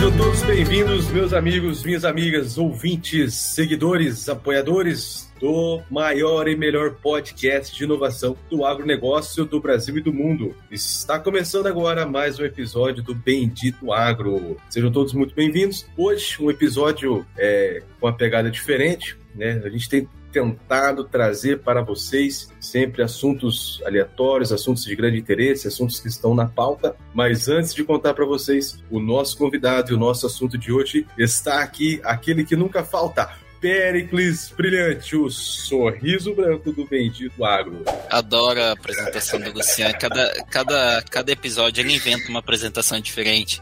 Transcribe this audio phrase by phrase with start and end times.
[0.00, 7.76] Sejam todos bem-vindos, meus amigos, minhas amigas, ouvintes, seguidores, apoiadores do maior e melhor podcast
[7.76, 10.56] de inovação do agronegócio do Brasil e do mundo.
[10.70, 14.56] Está começando agora mais um episódio do Bendito Agro.
[14.70, 15.86] Sejam todos muito bem-vindos.
[15.94, 19.18] Hoje, um episódio é, com uma pegada diferente.
[19.34, 19.60] Né?
[19.62, 26.00] A gente tem tentado trazer para vocês sempre assuntos aleatórios, assuntos de grande interesse, assuntos
[26.00, 26.96] que estão na pauta.
[27.14, 31.06] Mas antes de contar para vocês o nosso convidado e o nosso assunto de hoje,
[31.18, 33.30] está aqui aquele que nunca falta.
[33.60, 37.84] Pericles Brilhante, o sorriso branco do bendito agro.
[38.08, 39.94] Adoro a apresentação do Luciano.
[39.98, 43.60] Cada, cada, cada episódio ele inventa uma apresentação diferente.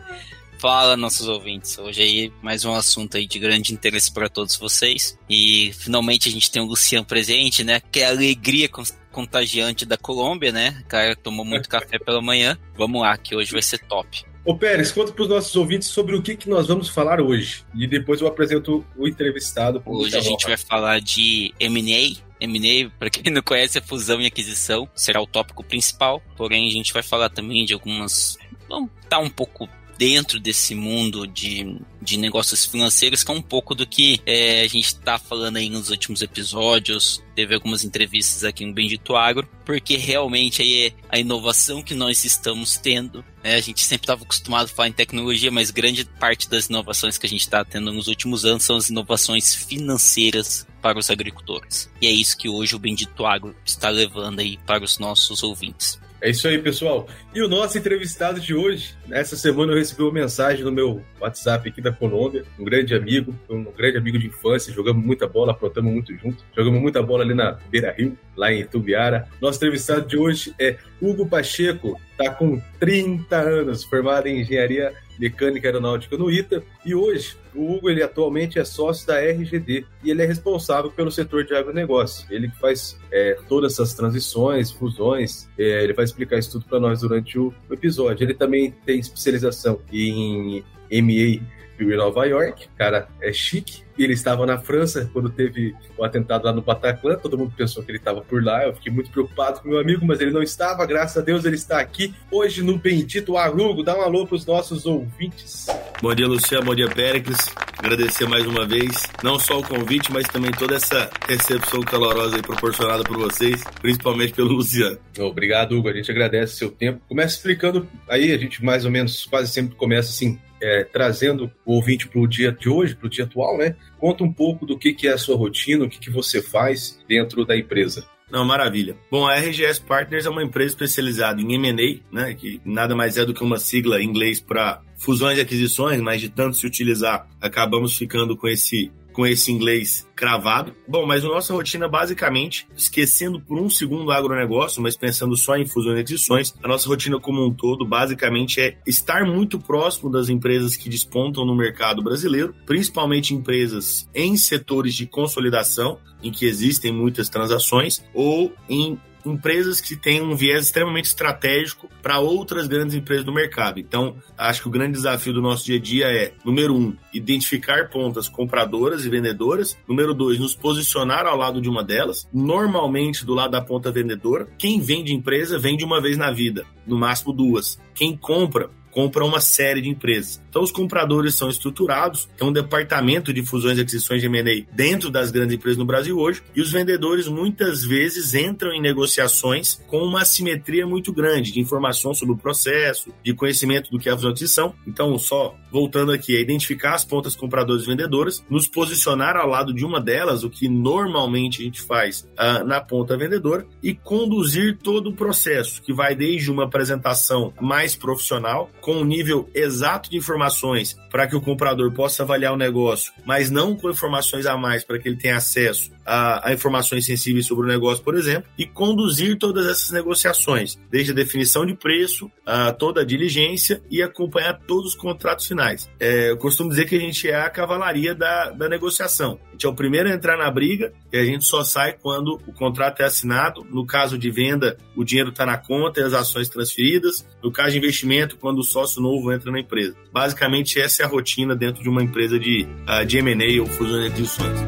[0.59, 1.79] Fala, nossos ouvintes.
[1.79, 5.17] Hoje aí mais um assunto aí de grande interesse para todos vocês.
[5.31, 7.81] E finalmente a gente tem o Luciano presente, né?
[7.93, 8.69] Que é a alegria
[9.13, 10.83] contagiante da Colômbia, né?
[10.85, 12.59] O cara tomou muito café pela manhã.
[12.77, 14.25] Vamos lá, que hoje vai ser top.
[14.45, 17.65] Ô Pérez, conta para os nossos ouvintes sobre o que, que nós vamos falar hoje.
[17.73, 19.81] E depois eu apresento o entrevistado.
[19.87, 24.27] Hoje a gente vai falar de M&A, M&A, para quem não conhece, é fusão e
[24.27, 26.21] aquisição, será o tópico principal.
[26.37, 28.37] Porém, a gente vai falar também de algumas.
[28.69, 29.69] Vamos estar um pouco
[29.99, 34.69] dentro desse mundo de, de negócios financeiros, que é um pouco do que é, a
[34.69, 37.21] gente está falando aí nos últimos episódios.
[37.35, 42.77] Teve algumas entrevistas aqui no Bendito Agro, porque realmente aí a inovação que nós estamos
[42.77, 43.25] tendo.
[43.43, 47.19] Né, a gente sempre estava acostumado a falar em tecnologia, mas grande parte das inovações
[47.19, 51.91] que a gente está tendo nos últimos anos são as inovações financeiras para os agricultores.
[52.01, 55.99] E é isso que hoje o Bendito Agro está levando aí para os nossos ouvintes.
[56.21, 57.07] É isso aí, pessoal.
[57.33, 61.69] E o nosso entrevistado de hoje, essa semana eu recebi uma mensagem no meu WhatsApp
[61.69, 65.93] aqui da Colômbia, um grande amigo, um grande amigo de infância, jogamos muita bola, aprontamos
[65.93, 69.29] muito junto, jogamos muita bola ali na Beira Rio, lá em Tubiara.
[69.41, 75.67] Nosso entrevistado de hoje é Hugo Pacheco, tá com 30 anos, formado em engenharia mecânica
[75.67, 80.23] aeronáutica no ITA, e hoje o Hugo ele atualmente é sócio da RGD e ele
[80.23, 82.27] é responsável pelo setor de agronegócio.
[82.31, 87.01] Ele faz é, todas essas transições, fusões, é, ele vai explicar isso tudo para nós
[87.01, 88.25] durante o episódio.
[88.25, 91.43] Ele também tem especialização em MA
[91.85, 96.53] em Nova York, cara é chique, ele estava na França quando teve o atentado lá
[96.53, 97.17] no Bataclan.
[97.17, 98.65] Todo mundo pensou que ele estava por lá.
[98.65, 100.87] Eu fiquei muito preocupado com meu amigo, mas ele não estava.
[100.87, 103.83] Graças a Deus ele está aqui hoje no Bendito Arugo.
[103.83, 105.67] Dá um alô para os nossos ouvintes.
[106.01, 106.67] Bom dia, Luciano.
[106.67, 107.39] Bom dia, Péricles.
[107.79, 112.43] Agradecer mais uma vez, não só o convite, mas também toda essa recepção calorosa aí
[112.43, 114.99] proporcionada por vocês, principalmente pelo Luciano.
[115.21, 115.89] Obrigado, Hugo.
[115.89, 117.01] A gente agradece o seu tempo.
[117.09, 121.75] Começa explicando aí, a gente mais ou menos quase sempre começa assim, é, trazendo o
[121.75, 123.77] ouvinte para o dia de hoje, para o dia atual, né?
[123.97, 126.99] Conta um pouco do que, que é a sua rotina, o que, que você faz
[127.09, 128.05] dentro da empresa.
[128.31, 128.97] Não, maravilha.
[129.11, 133.25] Bom, a RGS Partners é uma empresa especializada em M&A, né, que nada mais é
[133.25, 137.29] do que uma sigla em inglês para fusões e aquisições, mas de tanto se utilizar,
[137.41, 140.77] acabamos ficando com esse com esse inglês cravado.
[140.87, 145.57] Bom, mas a nossa rotina, basicamente, esquecendo por um segundo o agronegócio, mas pensando só
[145.57, 150.09] em fusões e aquisições, a nossa rotina como um todo, basicamente, é estar muito próximo
[150.09, 156.47] das empresas que despontam no mercado brasileiro, principalmente empresas em setores de consolidação, em que
[156.47, 158.97] existem muitas transações, ou em
[159.29, 163.79] empresas que têm um viés extremamente estratégico para outras grandes empresas do mercado.
[163.79, 167.91] Então, acho que o grande desafio do nosso dia a dia é, número um, identificar
[167.91, 169.77] pontas compradoras e vendedoras.
[169.87, 174.49] Número dois, nos posicionar ao lado de uma delas, normalmente do lado da ponta vendedora.
[174.59, 177.79] Quem vende empresa, vende uma vez na vida, no máximo duas.
[177.95, 180.43] Quem compra, compra uma série de empresas.
[180.49, 185.11] Então, os compradores são estruturados, tem um departamento de fusões e aquisições de M&A dentro
[185.11, 189.99] das grandes empresas no Brasil hoje, e os vendedores muitas vezes entram em negociações com
[189.99, 194.17] uma assimetria muito grande de informação sobre o processo, de conhecimento do que é a
[194.17, 194.75] fusão e aquisição.
[194.87, 199.73] Então, só voltando aqui, é identificar as pontas compradoras e vendedoras, nos posicionar ao lado
[199.73, 204.79] de uma delas, o que normalmente a gente faz uh, na ponta vendedora, e conduzir
[204.79, 210.17] todo o processo, que vai desde uma apresentação mais profissional, com um nível exato de
[210.39, 214.85] informações para que o comprador possa avaliar o negócio, mas não com informações a mais
[214.85, 218.65] para que ele tenha acesso a, a, informações sensíveis sobre o negócio, por exemplo, e
[218.65, 224.59] conduzir todas essas negociações, desde a definição de preço, a toda a diligência e acompanhar
[224.67, 225.91] todos os contratos finais.
[226.01, 229.39] É, eu costumo dizer que a gente é a cavalaria da, da negociação.
[229.59, 232.53] Gente é o primeiro a entrar na briga e a gente só sai quando o
[232.53, 233.67] contrato é assinado.
[233.69, 237.27] No caso de venda, o dinheiro está na conta e as ações transferidas.
[237.43, 239.97] No caso de investimento, quando o sócio novo entra na empresa.
[240.13, 244.05] Basicamente, essa é a rotina dentro de uma empresa de, uh, de M&A ou fusões
[244.05, 244.61] e aquisições.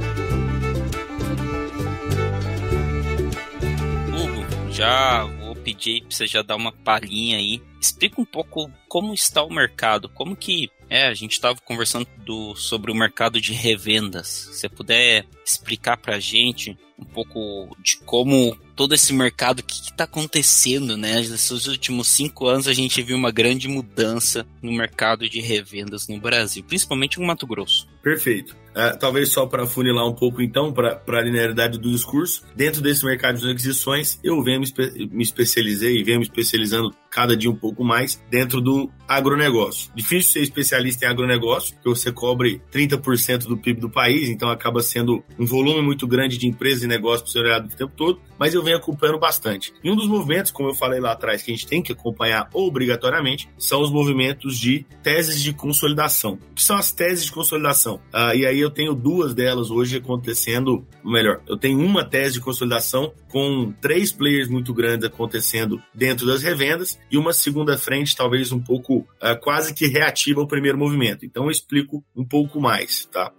[4.09, 7.63] Hugo, já vou pedir para você já dar uma palhinha aí.
[7.81, 12.57] Explica um pouco como está o mercado, como que é, a gente estava conversando do,
[12.57, 14.27] sobre o mercado de revendas.
[14.27, 19.63] Se você puder explicar para a gente um pouco de como todo esse mercado, o
[19.63, 21.15] que está acontecendo, né?
[21.15, 26.19] Nesses últimos cinco anos a gente viu uma grande mudança no mercado de revendas no
[26.19, 27.89] Brasil, principalmente no Mato Grosso.
[28.03, 28.57] Perfeito.
[28.71, 33.05] Uh, talvez só para funilar um pouco, então, para a linearidade do discurso, dentro desse
[33.05, 37.51] mercado de aquisições, eu venho me, espe me especializei e venho me especializando cada dia
[37.51, 39.91] um pouco mais dentro do agronegócio.
[39.95, 44.81] Difícil ser especialista em agronegócio, porque você cobre 30% do PIB do país, então acaba
[44.83, 48.21] sendo um volume muito grande de empresas e negócios para ser olhado o tempo todo,
[48.39, 49.73] mas eu venho acompanhando bastante.
[49.83, 52.49] E um dos movimentos, como eu falei lá atrás, que a gente tem que acompanhar
[52.55, 56.39] obrigatoriamente, são os movimentos de teses de consolidação.
[56.51, 57.97] O que são as teses de consolidação?
[58.15, 62.41] Uh, e aí eu tenho duas delas hoje acontecendo, melhor, eu tenho uma tese de
[62.41, 68.53] consolidação com três players muito grandes acontecendo dentro das revendas e uma segunda frente talvez
[68.53, 71.25] um pouco uh, quase que reativa ao primeiro movimento.
[71.25, 73.33] Então eu explico um pouco mais, tá?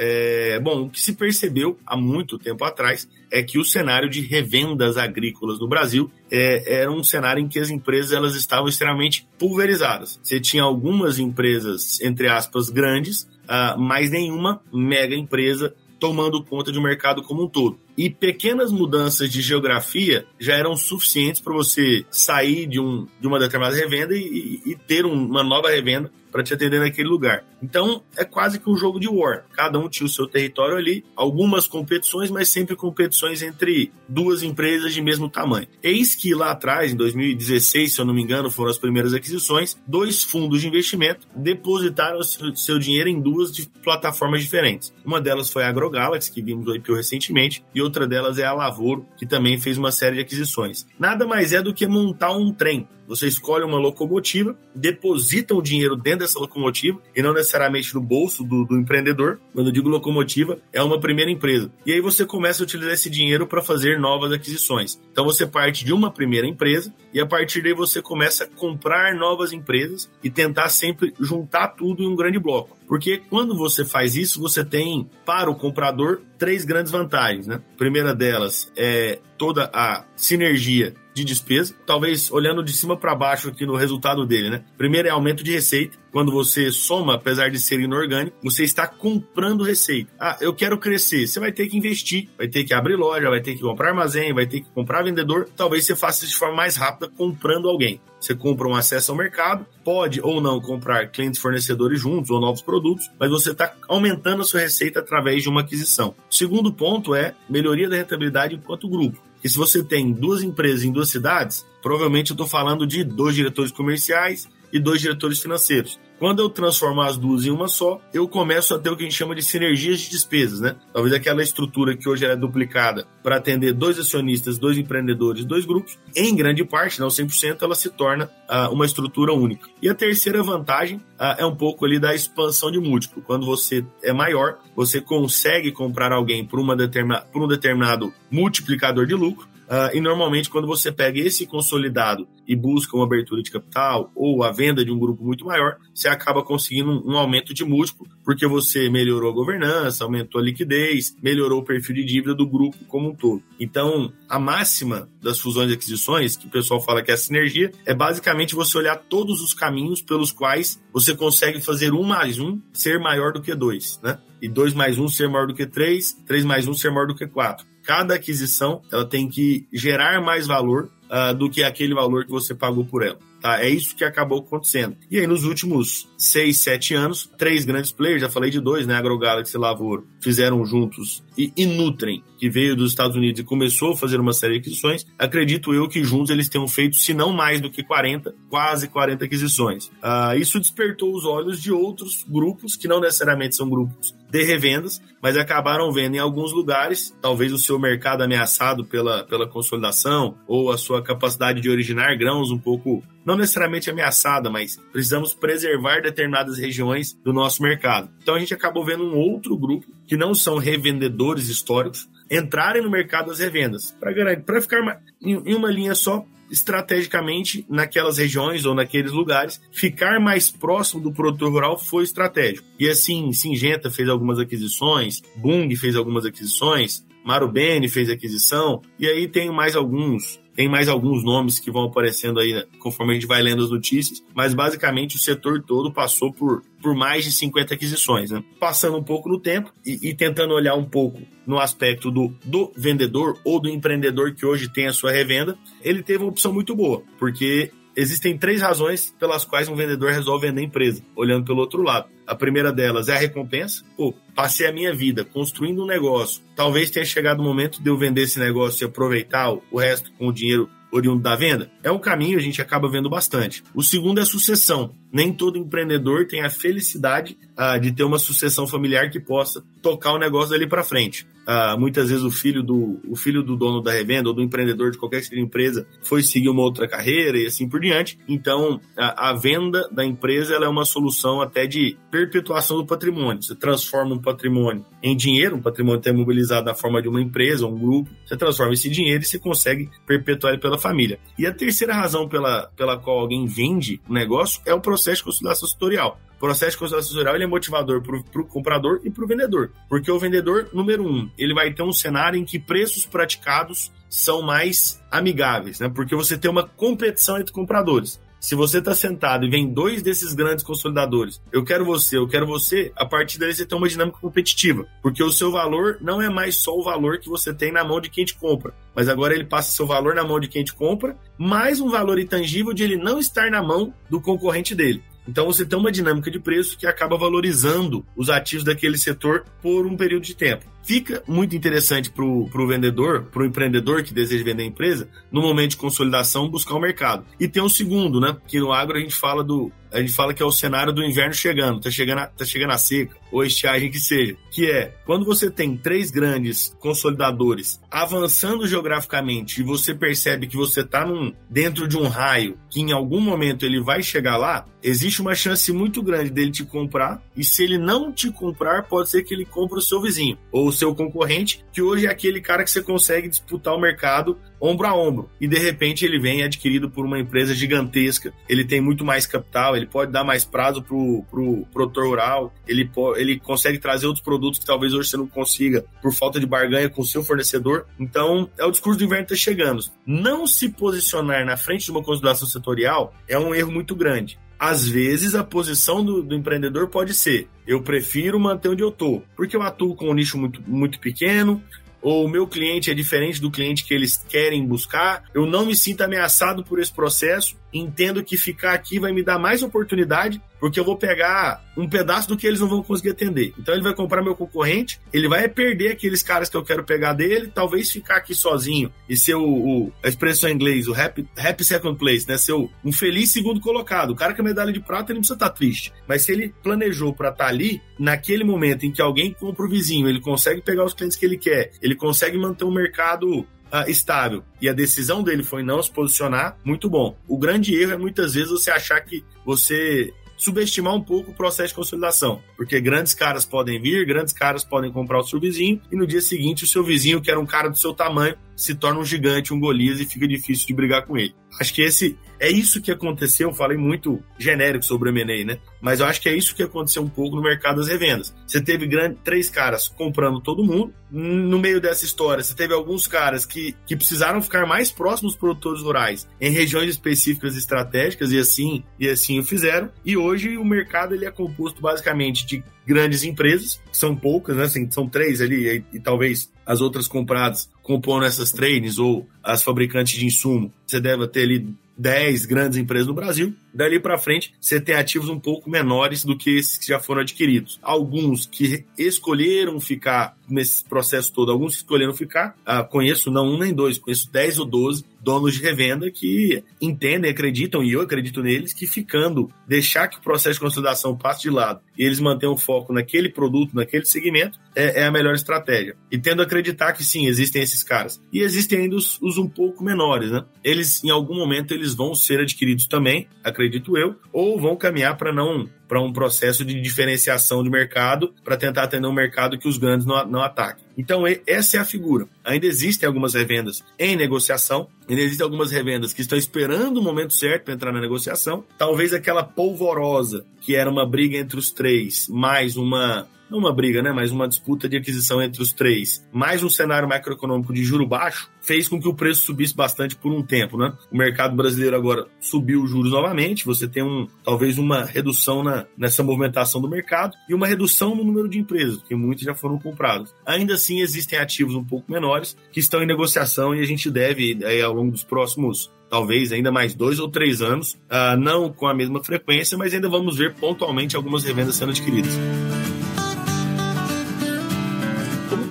[0.00, 4.20] É, bom, o que se percebeu há muito tempo atrás é que o cenário de
[4.20, 9.28] revendas agrícolas no Brasil é, era um cenário em que as empresas elas estavam extremamente
[9.36, 10.20] pulverizadas.
[10.22, 16.78] Você tinha algumas empresas, entre aspas, grandes, uh, mas nenhuma mega empresa tomando conta de
[16.78, 17.78] um mercado como um todo.
[17.96, 23.38] E pequenas mudanças de geografia já eram suficientes para você sair de, um, de uma
[23.38, 27.44] determinada revenda e, e ter um, uma nova revenda para te atender naquele lugar.
[27.62, 29.44] Então é quase que um jogo de war.
[29.52, 34.94] Cada um tinha o seu território ali, algumas competições, mas sempre competições entre duas empresas
[34.94, 35.66] de mesmo tamanho.
[35.82, 39.76] Eis que lá atrás, em 2016, se eu não me engano, foram as primeiras aquisições,
[39.86, 44.92] dois fundos de investimento depositaram seu dinheiro em duas plataformas diferentes.
[45.04, 48.52] Uma delas foi a AgroGalaxy, que vimos o IPO recentemente, e outra delas é a
[48.52, 50.86] Lavoro, que também fez uma série de aquisições.
[50.98, 55.96] Nada mais é do que montar um trem você escolhe uma locomotiva, deposita o dinheiro
[55.96, 59.40] dentro dessa locomotiva e não necessariamente no bolso do, do empreendedor.
[59.54, 61.72] Quando eu digo locomotiva, é uma primeira empresa.
[61.86, 65.00] E aí você começa a utilizar esse dinheiro para fazer novas aquisições.
[65.10, 69.14] Então você parte de uma primeira empresa e a partir daí você começa a comprar
[69.14, 72.77] novas empresas e tentar sempre juntar tudo em um grande bloco.
[72.88, 77.60] Porque quando você faz isso, você tem para o comprador três grandes vantagens, né?
[77.74, 83.48] A primeira delas é toda a sinergia de despesa, talvez olhando de cima para baixo
[83.48, 84.64] aqui no resultado dele, né?
[84.76, 85.98] Primeiro é aumento de receita.
[86.10, 90.10] Quando você soma, apesar de ser inorgânico, você está comprando receita.
[90.18, 91.26] Ah, eu quero crescer.
[91.26, 94.32] Você vai ter que investir, vai ter que abrir loja, vai ter que comprar armazém,
[94.32, 95.48] vai ter que comprar vendedor.
[95.56, 98.00] Talvez você faça isso de forma mais rápida comprando alguém.
[98.20, 102.60] Você compra um acesso ao mercado, pode ou não comprar clientes fornecedores juntos ou novos
[102.60, 106.14] produtos, mas você está aumentando a sua receita através de uma aquisição.
[106.28, 109.22] O segundo ponto é melhoria da rentabilidade enquanto grupo.
[109.42, 113.36] E se você tem duas empresas em duas cidades, provavelmente eu estou falando de dois
[113.36, 115.98] diretores comerciais e dois diretores financeiros.
[116.18, 119.06] Quando eu transformo as duas em uma só, eu começo a ter o que a
[119.06, 120.74] gente chama de sinergias de despesas, né?
[120.92, 125.96] Talvez aquela estrutura que hoje é duplicada para atender dois acionistas, dois empreendedores, dois grupos,
[126.16, 129.68] em grande parte, não 100%, ela se torna uh, uma estrutura única.
[129.80, 133.22] E a terceira vantagem uh, é um pouco ali da expansão de múltiplo.
[133.22, 139.06] Quando você é maior, você consegue comprar alguém por, uma determina, por um determinado multiplicador
[139.06, 143.50] de lucro, Uh, e normalmente, quando você pega esse consolidado e busca uma abertura de
[143.50, 147.52] capital ou a venda de um grupo muito maior, você acaba conseguindo um, um aumento
[147.52, 152.34] de múltiplo, porque você melhorou a governança, aumentou a liquidez, melhorou o perfil de dívida
[152.34, 153.42] do grupo como um todo.
[153.60, 157.70] Então, a máxima das fusões e aquisições, que o pessoal fala que é a sinergia,
[157.84, 162.58] é basicamente você olhar todos os caminhos pelos quais você consegue fazer um mais um
[162.72, 164.18] ser maior do que dois, né?
[164.40, 167.14] E dois mais um ser maior do que três, três mais um ser maior do
[167.14, 172.26] que quatro cada aquisição ela tem que gerar mais valor uh, do que aquele valor
[172.26, 173.18] que você pagou por ela.
[173.40, 173.62] Tá?
[173.62, 174.94] É isso que acabou acontecendo.
[175.10, 178.94] E aí, nos últimos seis, sete anos, três grandes players, já falei de dois, né?
[178.94, 181.24] AgroGalaxy e Lavoro, fizeram juntos.
[181.38, 184.58] E, e Nutrem, que veio dos Estados Unidos e começou a fazer uma série de
[184.58, 188.88] aquisições, acredito eu que juntos eles tenham feito, se não mais do que 40, quase
[188.88, 189.86] 40 aquisições.
[189.86, 195.00] Uh, isso despertou os olhos de outros grupos, que não necessariamente são grupos de revendas,
[195.22, 200.70] mas acabaram vendo em alguns lugares, talvez o seu mercado ameaçado pela, pela consolidação ou
[200.70, 206.58] a sua capacidade de originar grãos um pouco, não necessariamente ameaçada, mas precisamos preservar determinadas
[206.58, 208.10] regiões do nosso mercado.
[208.22, 212.90] Então a gente acabou vendo um outro grupo que não são revendedores históricos entrarem no
[212.90, 219.60] mercado das revendas para ficar em uma linha só estrategicamente naquelas regiões ou naqueles lugares,
[219.70, 222.66] ficar mais próximo do produtor rural foi estratégico.
[222.78, 229.28] E assim, Singenta fez algumas aquisições, Bung fez algumas aquisições, Marubeni fez aquisição, e aí
[229.28, 233.40] tem mais alguns tem mais alguns nomes que vão aparecendo aí conforme a gente vai
[233.40, 238.32] lendo as notícias, mas basicamente o setor todo passou por, por mais de 50 aquisições.
[238.32, 238.42] Né?
[238.58, 242.72] Passando um pouco no tempo e, e, tentando olhar um pouco no aspecto do, do
[242.76, 246.74] vendedor ou do empreendedor que hoje tem a sua revenda, ele teve uma opção muito
[246.74, 251.58] boa, porque existem três razões pelas quais um vendedor resolve vender a empresa, olhando pelo
[251.58, 252.08] outro lado.
[252.26, 253.82] A primeira delas é a recompensa.
[253.96, 256.42] Pô, passei a minha vida construindo um negócio.
[256.54, 260.28] Talvez tenha chegado o momento de eu vender esse negócio e aproveitar o resto com
[260.28, 261.70] o dinheiro oriundo da venda?
[261.82, 263.62] É um caminho a gente acaba vendo bastante.
[263.74, 264.94] O segundo é sucessão.
[265.12, 270.12] Nem todo empreendedor tem a felicidade uh, de ter uma sucessão familiar que possa tocar
[270.12, 271.26] o negócio dali para frente.
[271.48, 274.90] Uh, muitas vezes o filho do o filho do dono da revenda ou do empreendedor
[274.90, 278.18] de qualquer empresa foi seguir uma outra carreira e assim por diante.
[278.28, 283.42] Então, a, a venda da empresa é uma solução até de perpetuação do patrimônio.
[283.42, 287.66] Você transforma um patrimônio em dinheiro, um patrimônio até mobilizado na forma de uma empresa
[287.66, 291.18] um grupo, você transforma esse dinheiro e você consegue perpetuar ele pela família.
[291.38, 295.18] E a terceira razão pela, pela qual alguém vende o um negócio é o processo
[295.18, 296.20] de consolidação tutorial.
[296.38, 299.72] O processo de consolidação tutorial ele é motivador para o comprador e para o vendedor.
[299.88, 304.40] Porque o vendedor, número um, ele vai ter um cenário em que preços praticados são
[304.40, 305.88] mais amigáveis, né?
[305.88, 308.20] Porque você tem uma competição entre compradores.
[308.40, 312.46] Se você está sentado e vem dois desses grandes consolidadores, eu quero você, eu quero
[312.46, 314.86] você, a partir daí você tem uma dinâmica competitiva.
[315.02, 318.00] Porque o seu valor não é mais só o valor que você tem na mão
[318.00, 320.72] de quem te compra, mas agora ele passa seu valor na mão de quem te
[320.72, 325.02] compra, mais um valor intangível de ele não estar na mão do concorrente dele.
[325.28, 329.86] Então você tem uma dinâmica de preço que acaba valorizando os ativos daquele setor por
[329.86, 330.64] um período de tempo.
[330.82, 335.42] Fica muito interessante para o vendedor, para o empreendedor que deseja vender a empresa, no
[335.42, 337.26] momento de consolidação, buscar o mercado.
[337.38, 338.34] E tem um segundo, né?
[338.46, 339.70] Que no agro a gente fala do.
[339.92, 342.72] A gente fala que é o cenário do inverno chegando, tá chegando a, tá chegando
[342.72, 344.36] a seca, ou estiagem que seja.
[344.50, 350.80] Que é quando você tem três grandes consolidadores avançando geograficamente e você percebe que você
[350.80, 351.06] está
[351.48, 355.72] dentro de um raio que em algum momento ele vai chegar lá, existe uma chance
[355.72, 357.22] muito grande dele te comprar.
[357.36, 360.38] E se ele não te comprar, pode ser que ele compre o seu vizinho.
[360.52, 364.86] Ou seu concorrente, que hoje é aquele cara que você consegue disputar o mercado ombro
[364.86, 365.30] a ombro.
[365.40, 369.76] E de repente ele vem adquirido por uma empresa gigantesca, ele tem muito mais capital,
[369.76, 374.58] ele pode dar mais prazo pro, pro produtor rural, ele, ele consegue trazer outros produtos
[374.58, 377.86] que talvez hoje você não consiga por falta de barganha com o seu fornecedor.
[377.98, 379.82] Então, é o discurso do inverno está chegando.
[380.06, 384.88] Não se posicionar na frente de uma consolidação setorial é um erro muito grande às
[384.88, 389.56] vezes a posição do, do, empreendedor pode ser: eu prefiro manter onde eu estou, porque
[389.56, 391.62] eu atuo com um nicho muito, muito pequeno,
[392.00, 395.74] ou o meu cliente é diferente do cliente que eles querem buscar, eu não me
[395.74, 400.80] sinto ameaçado por esse processo, entendo que ficar aqui vai me dar mais oportunidade, porque
[400.80, 403.54] eu vou pegar um pedaço do que eles não vão conseguir atender.
[403.58, 407.12] Então ele vai comprar meu concorrente, ele vai perder aqueles caras que eu quero pegar
[407.12, 411.28] dele, talvez ficar aqui sozinho e ser o, o a expressão em inglês, o happy,
[411.36, 412.36] happy second place, né?
[412.36, 414.10] Ser o, um feliz segundo colocado.
[414.10, 415.92] O cara que é medalha de prata, ele não precisa estar triste.
[416.06, 420.08] Mas se ele planejou para estar ali, naquele momento em que alguém compra o vizinho,
[420.08, 424.42] ele consegue pegar os clientes que ele quer, ele consegue manter o mercado uh, estável
[424.60, 427.16] e a decisão dele foi não se posicionar, muito bom.
[427.26, 431.70] O grande erro é muitas vezes você achar que você subestimar um pouco o processo
[431.70, 435.96] de consolidação, porque grandes caras podem vir, grandes caras podem comprar o seu vizinho e
[435.96, 438.98] no dia seguinte o seu vizinho, que era um cara do seu tamanho, se torna
[438.98, 441.32] um gigante, um Golias e fica difícil de brigar com ele.
[441.60, 443.48] Acho que esse é isso que aconteceu.
[443.48, 445.58] Eu falei muito genérico sobre o M&A, né?
[445.80, 448.34] Mas eu acho que é isso que aconteceu um pouco no mercado das revendas.
[448.46, 450.92] Você teve grande, três caras comprando todo mundo.
[451.10, 455.40] No meio dessa história, você teve alguns caras que, que precisaram ficar mais próximos dos
[455.40, 459.90] produtores rurais em regiões específicas estratégicas e assim e assim o fizeram.
[460.04, 464.64] E hoje o mercado ele é composto basicamente de grandes empresas, que são poucas, né?
[464.64, 469.62] Assim, são três ali e, e talvez as outras compradas compondo essas trains ou as
[469.62, 473.54] fabricantes de insumo, você deve ter ali 10 grandes empresas no Brasil.
[473.78, 477.20] Dali para frente, você tem ativos um pouco menores do que esses que já foram
[477.20, 477.78] adquiridos.
[477.80, 483.56] Alguns que escolheram ficar nesse processo todo, alguns que escolheram ficar, uh, conheço não um
[483.56, 488.42] nem dois, conheço 10 ou 12 donos de revenda que entendem, acreditam, e eu acredito
[488.42, 492.54] neles, que ficando, deixar que o processo de consolidação passe de lado e eles mantenham
[492.54, 495.96] o foco naquele produto, naquele segmento, é, é a melhor estratégia.
[496.10, 498.22] E tendo a acreditar que sim, existem esses caras.
[498.32, 500.44] E existem ainda os, os, um pouco menores, né?
[500.62, 505.32] Eles, em algum momento, eles vão ser adquiridos também, acredito eu, ou vão caminhar para
[505.32, 509.78] não para um processo de diferenciação de mercado para tentar atender um mercado que os
[509.78, 510.84] grandes não, não ataquem.
[510.98, 512.28] Então, essa é a figura.
[512.44, 517.32] Ainda existem algumas revendas em negociação, ainda existem algumas revendas que estão esperando o momento
[517.32, 518.64] certo para entrar na negociação.
[518.76, 524.02] Talvez aquela polvorosa, que era uma briga entre os três, mais uma não uma briga,
[524.02, 528.06] né, mas uma disputa de aquisição entre os três, mais um cenário macroeconômico de juro
[528.06, 530.92] baixo, fez com que o preço subisse bastante por um tempo, né?
[531.10, 535.86] O mercado brasileiro agora subiu os juros novamente, você tem um talvez uma redução na,
[535.96, 539.78] nessa movimentação do mercado e uma redução no número de empresas, porque muitas já foram
[539.78, 540.34] compradas.
[540.44, 544.58] Ainda assim, existem ativos um pouco menores que estão em negociação e a gente deve,
[544.64, 548.86] aí, ao longo dos próximos talvez ainda mais dois ou três anos, uh, não com
[548.86, 552.32] a mesma frequência, mas ainda vamos ver pontualmente algumas revendas sendo adquiridas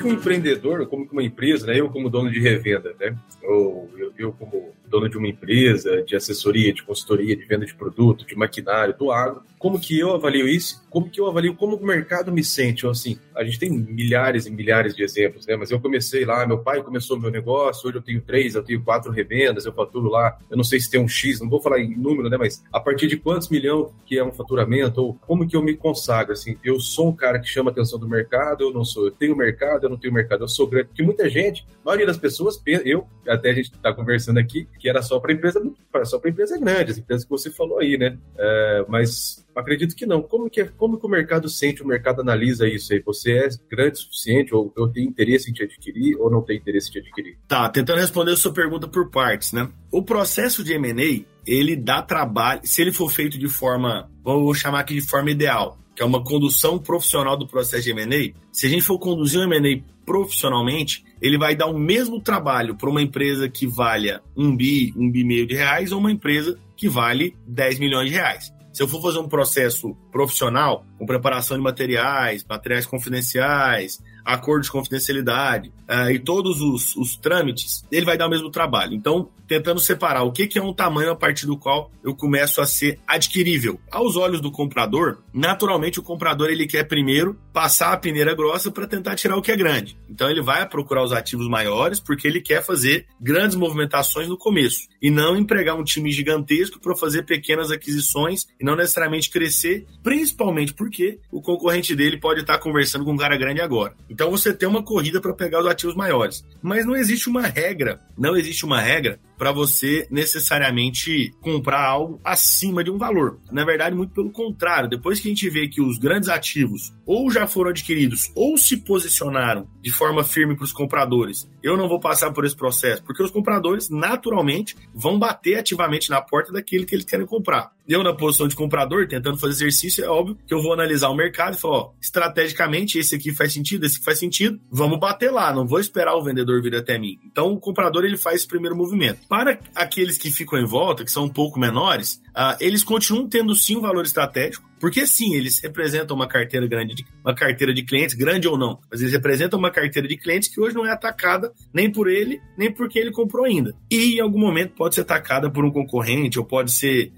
[0.08, 1.80] um empreendedor, como uma empresa, né?
[1.80, 3.16] Eu como dono de revenda, né?
[3.44, 7.76] Ou eu, eu como dono de uma empresa de assessoria, de consultoria, de venda de
[7.76, 10.86] produto, de maquinário, do agro, como que eu avalio isso?
[10.90, 12.86] Como que eu avalio como o mercado me sente?
[12.86, 15.56] Ou assim, a gente tem milhares e milhares de exemplos, né?
[15.56, 18.84] Mas eu comecei lá, meu pai começou meu negócio, hoje eu tenho três, eu tenho
[18.84, 21.80] quatro revendas, eu faturo lá, eu não sei se tem um X, não vou falar
[21.80, 22.38] em número, né?
[22.38, 25.76] Mas a partir de quantos milhões que é um faturamento, ou como que eu me
[25.76, 29.06] consagro, assim, eu sou um cara que chama a atenção do mercado, eu não sou,
[29.06, 32.06] eu tenho mercado, eu não tenho mercado, eu sou grande, porque muita gente, a maioria
[32.06, 35.62] das pessoas, eu, até a gente está conversando aqui, que era só para empresa,
[36.06, 38.18] só para empresa grande, as empresas que você falou aí, né?
[38.38, 40.22] É, mas acredito que não.
[40.22, 43.02] Como que, é, como que o mercado sente, o mercado analisa isso aí?
[43.06, 46.60] Você é grande o suficiente, ou eu tenho interesse em te adquirir, ou não tenho
[46.60, 47.38] interesse em te adquirir?
[47.48, 49.70] Tá, tentando responder a sua pergunta por partes, né?
[49.92, 54.82] O processo de M&A, ele dá trabalho, se ele for feito de forma, vou chamar
[54.82, 58.70] aqui de forma ideal, que é uma condução profissional do processo de M&A, se a
[58.70, 63.50] gente for conduzir um M&A profissionalmente, ele vai dar o mesmo trabalho para uma empresa
[63.50, 67.80] que valha um bi, um bi meio de reais, ou uma empresa que vale 10
[67.80, 68.54] milhões de reais.
[68.72, 74.72] Se eu for fazer um processo profissional, com preparação de materiais, materiais confidenciais, acordos de
[74.74, 78.94] confidencialidade uh, e todos os, os, trâmites, ele vai dar o mesmo trabalho.
[78.94, 82.60] Então, tentando separar o que, que é um tamanho a partir do qual eu começo
[82.60, 83.80] a ser adquirível.
[83.90, 88.86] Aos olhos do comprador, naturalmente o comprador ele quer primeiro passar a peneira grossa para
[88.86, 89.98] tentar tirar o que é grande.
[90.10, 94.88] Então ele vai procurar os ativos maiores porque ele quer fazer grandes movimentações no começo
[95.02, 100.74] e não empregar um time gigantesco para fazer pequenas aquisições e não necessariamente crescer, principalmente
[100.74, 103.96] porque o concorrente dele pode estar conversando com um cara grande agora.
[104.18, 106.44] Então você tem uma corrida para pegar os ativos maiores.
[106.60, 112.84] Mas não existe uma regra, não existe uma regra para você necessariamente comprar algo acima
[112.84, 113.40] de um valor.
[113.52, 114.90] Na verdade, muito pelo contrário.
[114.90, 118.78] Depois que a gente vê que os grandes ativos ou já foram adquiridos ou se
[118.78, 123.24] posicionaram de forma firme para os compradores, eu não vou passar por esse processo, porque
[123.24, 127.72] os compradores naturalmente vão bater ativamente na porta daquele que eles querem comprar.
[127.88, 131.16] Eu, na posição de comprador, tentando fazer exercício, é óbvio que eu vou analisar o
[131.16, 135.32] mercado e falar, ó, estrategicamente, esse aqui faz sentido, esse aqui faz sentido, vamos bater
[135.32, 137.18] lá, não vou esperar o vendedor vir até mim.
[137.26, 139.22] Então, o comprador, ele faz esse primeiro movimento.
[139.28, 143.54] Para aqueles que ficam em volta, que são um pouco menores, uh, eles continuam tendo
[143.56, 147.84] sim um valor estratégico, porque sim, eles representam uma carteira grande, de, uma carteira de
[147.84, 150.92] clientes, grande ou não, mas eles representam uma carteira de clientes que hoje não é
[150.92, 153.76] atacada nem por ele, nem por quem ele comprou ainda.
[153.92, 157.12] E em algum momento pode ser atacada por um concorrente ou pode ser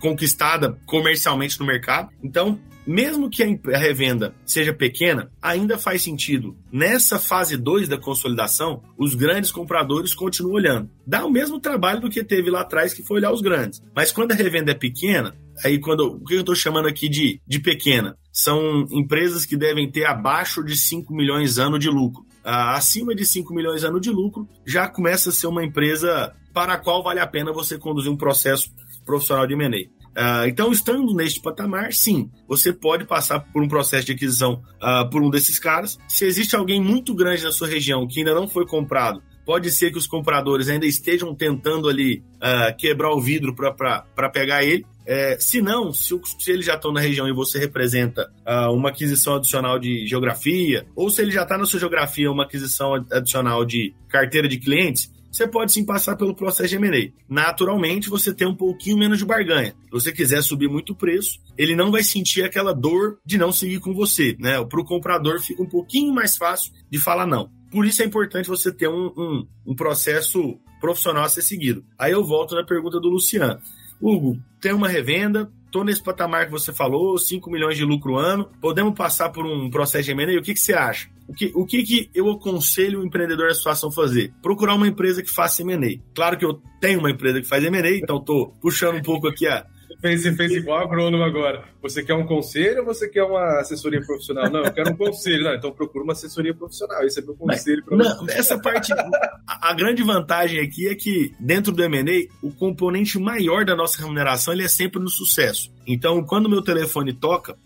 [0.00, 2.10] conquistada comercialmente no mercado.
[2.22, 6.56] Então, mesmo que a revenda seja pequena, ainda faz sentido.
[6.70, 10.90] Nessa fase 2 da consolidação, os grandes compradores continuam olhando.
[11.06, 13.82] Dá o mesmo trabalho do que teve lá atrás, que foi olhar os grandes.
[13.94, 17.40] Mas quando a revenda é pequena, aí quando o que eu estou chamando aqui de,
[17.46, 18.16] de pequena?
[18.32, 22.24] São empresas que devem ter abaixo de 5 milhões ano de lucro.
[22.44, 26.78] Acima de 5 milhões ano de lucro, já começa a ser uma empresa para a
[26.78, 28.70] qual vale a pena você conduzir um processo
[29.04, 30.05] profissional de M&A.
[30.16, 35.08] Uh, então, estando neste patamar, sim, você pode passar por um processo de aquisição uh,
[35.10, 35.98] por um desses caras.
[36.08, 39.92] Se existe alguém muito grande na sua região que ainda não foi comprado, pode ser
[39.92, 44.84] que os compradores ainda estejam tentando ali uh, quebrar o vidro para pegar ele.
[45.08, 48.88] É, se não, se, se, eles já estão na região e você representa uh, uma
[48.88, 53.64] aquisição adicional de geografia, ou se ele já está na sua geografia uma aquisição adicional
[53.64, 57.12] de carteira de clientes, você pode sim passar pelo processo de M&A.
[57.28, 59.74] Naturalmente, você tem um pouquinho menos de barganha.
[59.84, 63.52] Se você quiser subir muito o preço, ele não vai sentir aquela dor de não
[63.52, 64.64] seguir com você, né?
[64.64, 67.50] Para o comprador fica um pouquinho mais fácil de falar não.
[67.70, 71.84] Por isso é importante você ter um, um, um processo profissional a ser seguido.
[71.98, 73.60] Aí eu volto na pergunta do Luciano.
[74.00, 78.48] Hugo, tem uma revenda, estou nesse patamar que você falou, 5 milhões de lucro ano,
[78.60, 80.38] podemos passar por um processo de M&A?
[80.38, 81.08] O que, que você acha?
[81.28, 84.32] O que, o que, que eu aconselho o empreendedor nessa situação fazer?
[84.40, 86.00] Procurar uma empresa que faça M&A.
[86.14, 89.46] Claro que eu tenho uma empresa que faz M&A, então estou puxando um pouco aqui
[89.46, 89.66] a,
[90.06, 91.64] fez, você fez igual agrônomo agora.
[91.82, 94.50] Você quer um conselho ou você quer uma assessoria profissional?
[94.50, 95.44] Não, eu quero um conselho.
[95.44, 97.02] Não, então procura uma assessoria profissional.
[97.04, 98.92] Esse é meu conselho para Não, essa parte.
[98.92, 104.00] A, a, grande vantagem aqui é que, dentro do MA, o componente maior da nossa
[104.00, 105.70] remuneração ele é sempre no sucesso.
[105.86, 107.56] Então, quando o meu telefone toca,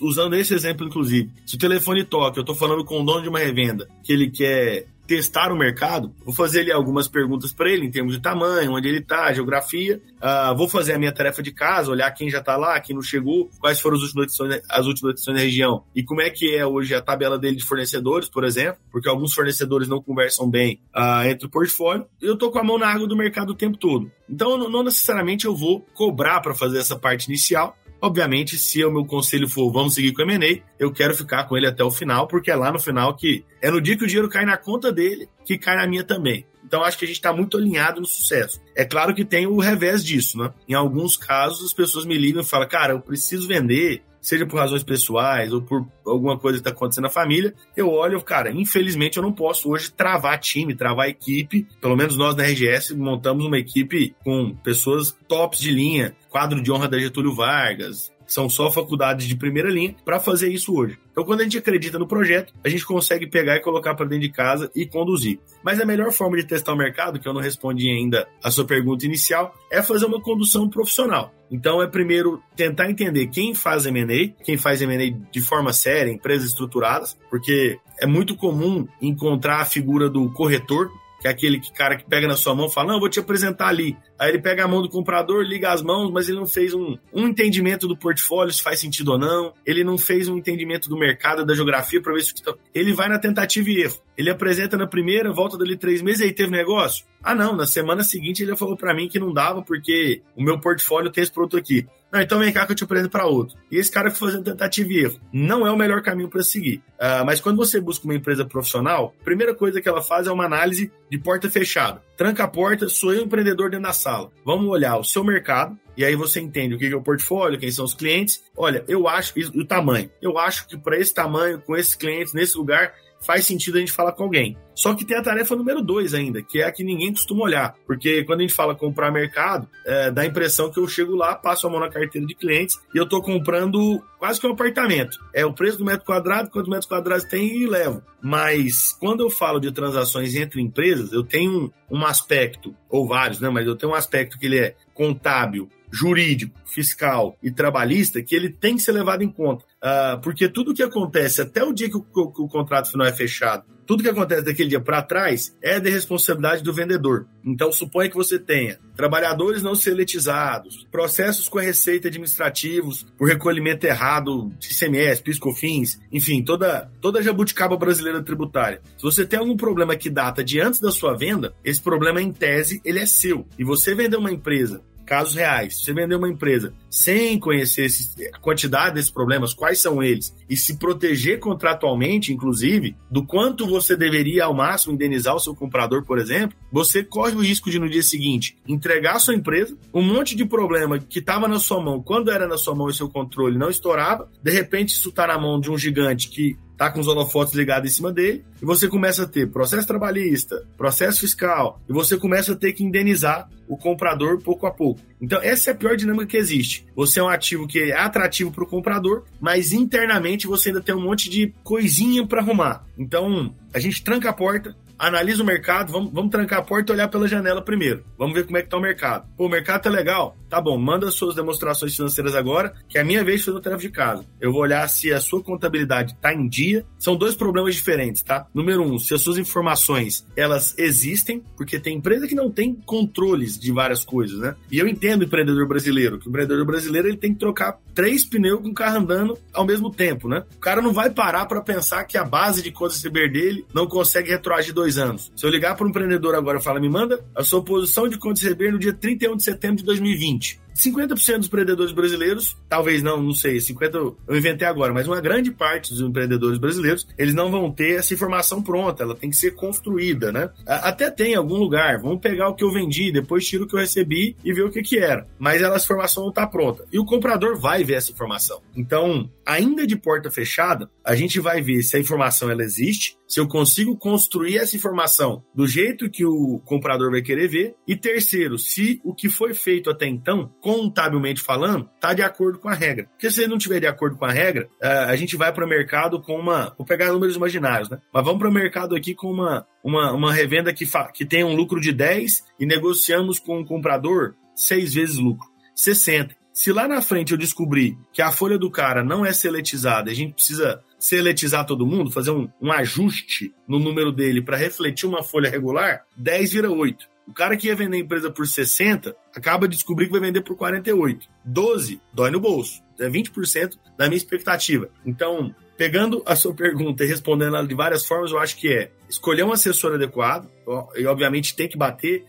[0.00, 3.28] usando esse exemplo, inclusive, se o telefone toca, eu estou falando com o dono de
[3.28, 7.84] uma revenda que ele quer testar o mercado, vou fazer ali algumas perguntas para ele
[7.84, 10.00] em termos de tamanho, onde ele está, geografia.
[10.22, 13.02] Uh, vou fazer a minha tarefa de casa, olhar quem já está lá, quem não
[13.02, 16.54] chegou, quais foram as últimas edições, as últimas edições da região e como é que
[16.54, 20.80] é hoje a tabela dele de fornecedores, por exemplo, porque alguns fornecedores não conversam bem
[20.94, 22.06] uh, entre o portfólio.
[22.20, 24.12] Eu estou com a mão na água do mercado o tempo todo.
[24.28, 29.04] Então, não necessariamente eu vou cobrar para fazer essa parte inicial, Obviamente, se o meu
[29.04, 32.26] conselho for vamos seguir com o M&A, eu quero ficar com ele até o final,
[32.26, 34.90] porque é lá no final que é no dia que o dinheiro cai na conta
[34.90, 36.46] dele que cai na minha também.
[36.64, 38.60] Então acho que a gente está muito alinhado no sucesso.
[38.76, 40.52] É claro que tem o revés disso, né?
[40.68, 44.58] Em alguns casos as pessoas me ligam e falam, cara, eu preciso vender, seja por
[44.58, 49.16] razões pessoais ou por alguma coisa que está acontecendo na família, eu olho, cara, infelizmente
[49.16, 51.66] eu não posso hoje travar time, travar equipe.
[51.80, 56.70] Pelo menos nós na RGS montamos uma equipe com pessoas tops de linha, quadro de
[56.70, 60.98] honra da Getúlio Vargas, são só faculdades de primeira linha para fazer isso hoje.
[61.10, 64.22] Então, quando a gente acredita no projeto, a gente consegue pegar e colocar para dentro
[64.22, 65.40] de casa e conduzir.
[65.62, 68.64] Mas a melhor forma de testar o mercado, que eu não respondi ainda a sua
[68.64, 71.34] pergunta inicial, é fazer uma condução profissional.
[71.50, 76.50] Então, é primeiro tentar entender quem faz M&A, quem faz M&A de forma séria, empresas
[76.50, 80.88] estruturadas, porque é muito comum encontrar a figura do corretor,
[81.20, 83.20] que é aquele cara que pega na sua mão e fala: Não, eu vou te
[83.20, 83.96] apresentar ali.
[84.20, 86.98] Aí ele pega a mão do comprador, liga as mãos, mas ele não fez um,
[87.10, 89.54] um entendimento do portfólio, se faz sentido ou não.
[89.64, 92.34] Ele não fez um entendimento do mercado, da geografia, para ver se.
[92.74, 93.98] Ele vai na tentativa e erro.
[94.18, 97.06] Ele apresenta na primeira, volta dali três meses e aí teve negócio?
[97.22, 97.56] Ah, não.
[97.56, 101.22] Na semana seguinte ele falou para mim que não dava porque o meu portfólio tem
[101.22, 101.86] esse produto aqui.
[102.12, 103.56] Não, então vem cá que eu te apresento para outro.
[103.70, 106.82] E esse cara que fazendo tentativa e erro não é o melhor caminho para seguir.
[106.98, 110.32] Uh, mas quando você busca uma empresa profissional, a primeira coisa que ela faz é
[110.32, 112.02] uma análise de porta fechada.
[112.20, 114.30] Tranca a porta, sou eu empreendedor dentro da sala.
[114.44, 117.70] Vamos olhar o seu mercado, e aí você entende o que é o portfólio, quem
[117.70, 118.44] são os clientes.
[118.54, 120.10] Olha, eu acho, e o tamanho.
[120.20, 123.92] Eu acho que para esse tamanho, com esses clientes, nesse lugar, faz sentido a gente
[123.92, 124.56] falar com alguém.
[124.74, 127.74] Só que tem a tarefa número dois ainda, que é a que ninguém costuma olhar.
[127.86, 131.34] Porque quando a gente fala comprar mercado, é, dá a impressão que eu chego lá,
[131.34, 135.18] passo a mão na carteira de clientes e eu estou comprando quase que um apartamento.
[135.34, 138.02] É o preço do metro quadrado, quantos metros quadrados tem e levo.
[138.22, 143.50] Mas quando eu falo de transações entre empresas, eu tenho um aspecto, ou vários, né?
[143.50, 148.48] Mas eu tenho um aspecto que ele é contábil, jurídico, fiscal e trabalhista que ele
[148.48, 149.64] tem que ser levado em conta.
[149.82, 153.12] Uh, porque tudo que acontece até o dia que o, que o contrato final é
[153.12, 157.26] fechado, tudo que acontece daquele dia para trás é de responsabilidade do vendedor.
[157.44, 163.84] Então, suponha que você tenha trabalhadores não seletizados, processos com a receita administrativos por recolhimento
[163.86, 168.80] errado de ICMS, PiscoFins, enfim, toda, toda jabuticaba brasileira tributária.
[168.96, 172.30] Se você tem algum problema que data de antes da sua venda, esse problema, em
[172.30, 173.44] tese, ele é seu.
[173.58, 175.82] E você vender uma empresa casos reais.
[175.82, 177.88] Você vender uma empresa sem conhecer
[178.32, 183.96] a quantidade desses problemas, quais são eles, e se proteger contratualmente, inclusive, do quanto você
[183.96, 187.90] deveria ao máximo indenizar o seu comprador, por exemplo, você corre o risco de no
[187.90, 192.00] dia seguinte entregar a sua empresa, um monte de problema que estava na sua mão,
[192.00, 195.38] quando era na sua mão e seu controle não estourava, de repente isso está na
[195.38, 198.88] mão de um gigante que tá com os holofotes ligados em cima dele, e você
[198.88, 203.76] começa a ter processo trabalhista, processo fiscal, e você começa a ter que indenizar o
[203.76, 204.98] comprador pouco a pouco.
[205.20, 206.86] Então, essa é a pior dinâmica que existe.
[206.96, 210.94] Você é um ativo que é atrativo para o comprador, mas internamente você ainda tem
[210.94, 212.86] um monte de coisinha para arrumar.
[212.96, 216.94] Então, a gente tranca a porta, analisa o mercado, vamos, vamos trancar a porta e
[216.94, 218.04] olhar pela janela primeiro.
[218.18, 219.26] Vamos ver como é que tá o mercado.
[219.36, 223.04] Pô, o mercado tá legal, tá bom, manda suas demonstrações financeiras agora, que é a
[223.04, 224.24] minha vez de fazer o tarefa de casa.
[224.38, 226.84] Eu vou olhar se a sua contabilidade está em dia.
[226.98, 228.46] São dois problemas diferentes, tá?
[228.52, 233.58] Número um, se as suas informações elas existem, porque tem empresa que não tem controles
[233.58, 234.54] de várias coisas, né?
[234.70, 238.24] E eu entendo o empreendedor brasileiro, que o empreendedor brasileiro ele tem que trocar três
[238.24, 240.44] pneus com o carro andando ao mesmo tempo, né?
[240.56, 243.86] O cara não vai parar para pensar que a base de conta receber dele não
[243.86, 245.32] consegue retroagir dois anos.
[245.36, 248.18] Se eu ligar para um empreendedor agora e falar, me manda a sua posição de
[248.18, 250.60] conta receber no dia 31 de setembro de 2020.
[250.74, 255.50] 50% dos empreendedores brasileiros, talvez não, não sei, 50 eu inventei agora, mas uma grande
[255.50, 259.52] parte dos empreendedores brasileiros, eles não vão ter essa informação pronta, ela tem que ser
[259.52, 260.50] construída, né?
[260.66, 263.74] Até tem em algum lugar, vamos pegar o que eu vendi, depois tiro o que
[263.74, 265.26] eu recebi e ver o que que era.
[265.38, 266.84] Mas essa informação não está pronta.
[266.92, 268.60] E o comprador vai ver essa informação.
[268.76, 273.38] Então, ainda de porta fechada, a gente vai ver se a informação ela existe, se
[273.38, 277.74] eu consigo construir essa informação do jeito que o comprador vai querer ver.
[277.86, 282.68] E terceiro, se o que foi feito até então, contabilmente falando, está de acordo com
[282.68, 283.06] a regra.
[283.12, 285.64] Porque se ele não estiver de acordo com a regra, é, a gente vai para
[285.64, 286.74] o mercado com uma.
[286.76, 287.98] Vou pegar números imaginários, né?
[288.12, 291.10] Mas vamos para o mercado aqui com uma, uma, uma revenda que, fa...
[291.12, 295.48] que tem um lucro de 10 e negociamos com o comprador seis vezes lucro.
[295.74, 296.38] 60.
[296.52, 300.14] Se lá na frente eu descobrir que a folha do cara não é seletizada, a
[300.14, 305.22] gente precisa seletizar todo mundo, fazer um, um ajuste no número dele para refletir uma
[305.22, 307.08] folha regular, 10 vira 8.
[307.30, 310.42] O cara que ia vender a empresa por 60 acaba de descobrir que vai vender
[310.42, 311.28] por 48.
[311.44, 312.82] 12 dói no bolso.
[312.98, 314.90] É 20% da minha expectativa.
[315.06, 318.90] Então, pegando a sua pergunta e respondendo ela de várias formas, eu acho que é
[319.08, 320.50] escolher um assessor adequado,
[320.96, 322.24] e obviamente tem que bater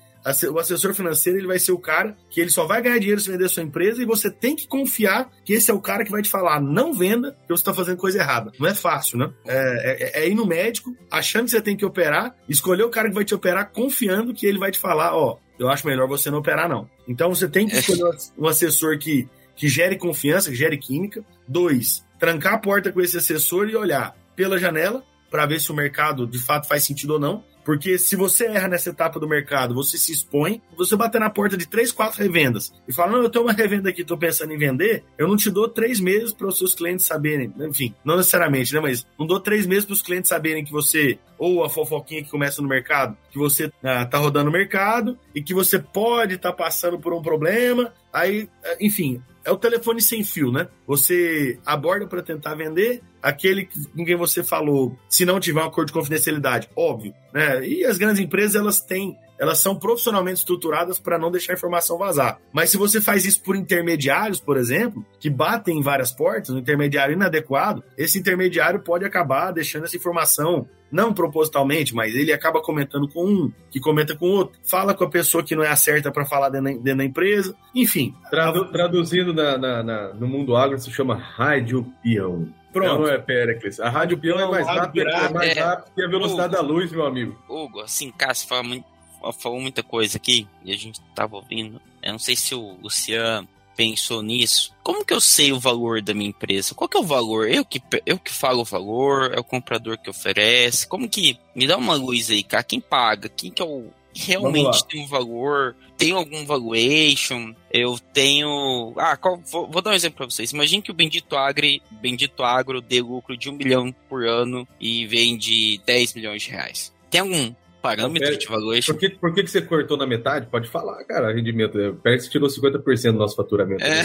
[0.51, 3.31] o assessor financeiro ele vai ser o cara que ele só vai ganhar dinheiro se
[3.31, 6.11] vender a sua empresa e você tem que confiar que esse é o cara que
[6.11, 8.51] vai te falar não venda que você está fazendo coisa errada.
[8.59, 9.31] Não é fácil, né?
[9.45, 13.09] É, é, é, ir no médico achando que você tem que operar, escolher o cara
[13.09, 16.29] que vai te operar confiando que ele vai te falar, ó, eu acho melhor você
[16.29, 16.89] não operar não.
[17.07, 21.23] Então você tem que escolher um assessor que, que gere confiança, que gere química.
[21.47, 25.75] Dois, trancar a porta com esse assessor e olhar pela janela para ver se o
[25.75, 27.43] mercado de fato faz sentido ou não.
[27.63, 31.55] Porque se você erra nessa etapa do mercado, você se expõe, você bater na porta
[31.55, 34.57] de três, quatro revendas e fala: Não, eu tenho uma revenda aqui, estou pensando em
[34.57, 37.53] vender, eu não te dou três meses para os seus clientes saberem.
[37.59, 38.79] Enfim, não necessariamente, né?
[38.79, 42.29] Mas não dou três meses para os clientes saberem que você, ou a fofoquinha que
[42.29, 46.51] começa no mercado, que você ah, tá rodando o mercado e que você pode estar
[46.51, 47.93] tá passando por um problema.
[48.11, 50.67] Aí, enfim, é o telefone sem fio, né?
[50.87, 55.87] Você aborda para tentar vender aquele com quem você falou, se não tiver um acordo
[55.87, 57.65] de confidencialidade, óbvio, né?
[57.65, 61.97] E as grandes empresas elas têm elas são profissionalmente estruturadas para não deixar a informação
[61.97, 62.39] vazar.
[62.53, 66.59] Mas se você faz isso por intermediários, por exemplo, que batem em várias portas, um
[66.59, 73.07] intermediário inadequado, esse intermediário pode acabar deixando essa informação não propositalmente, mas ele acaba comentando
[73.07, 76.11] com um, que comenta com outro, fala com a pessoa que não é a certa
[76.11, 78.13] para falar dentro da, dentro da, empresa, enfim.
[78.29, 82.53] Tradu, traduzindo na, na, na, no mundo agro, se chama rádio peão.
[82.71, 83.01] Pronto.
[83.01, 83.79] Não, é Pericles.
[83.79, 86.73] A rádio peão é mais rápida é mais é, rápido que a velocidade Hugo, da
[86.73, 87.37] luz, meu amigo.
[87.49, 88.85] Hugo, assim, Cássio fala muito,
[89.33, 91.81] falou muita coisa aqui e a gente tava ouvindo.
[92.01, 94.73] Eu não sei se o Luciano pensou nisso.
[94.83, 96.75] Como que eu sei o valor da minha empresa?
[96.75, 97.49] Qual que é o valor?
[97.49, 99.33] Eu que, eu que falo o valor?
[99.33, 100.87] É o comprador que oferece?
[100.87, 101.37] Como que...
[101.55, 102.63] Me dá uma luz aí, cara.
[102.63, 103.29] Quem paga?
[103.29, 103.87] Quem que é o...
[104.13, 105.75] Realmente tem um valor?
[105.97, 107.55] Tem algum valuation?
[107.71, 108.93] Eu tenho...
[108.97, 109.37] Ah, qual...
[109.37, 110.51] vou, vou, dar um exemplo para vocês.
[110.51, 115.07] Imagine que o Bendito Agro, Bendito Agro dê lucro de um milhão por ano e
[115.07, 116.93] vende 10 milhões de reais.
[117.09, 118.93] Tem algum Parâmetro de valuation.
[118.93, 120.47] Por que, por que, que você cortou na metade?
[120.47, 121.99] Pode falar, cara, rendimento.
[122.03, 123.83] Parece que tirou 50% do nosso faturamento.
[123.83, 124.01] É.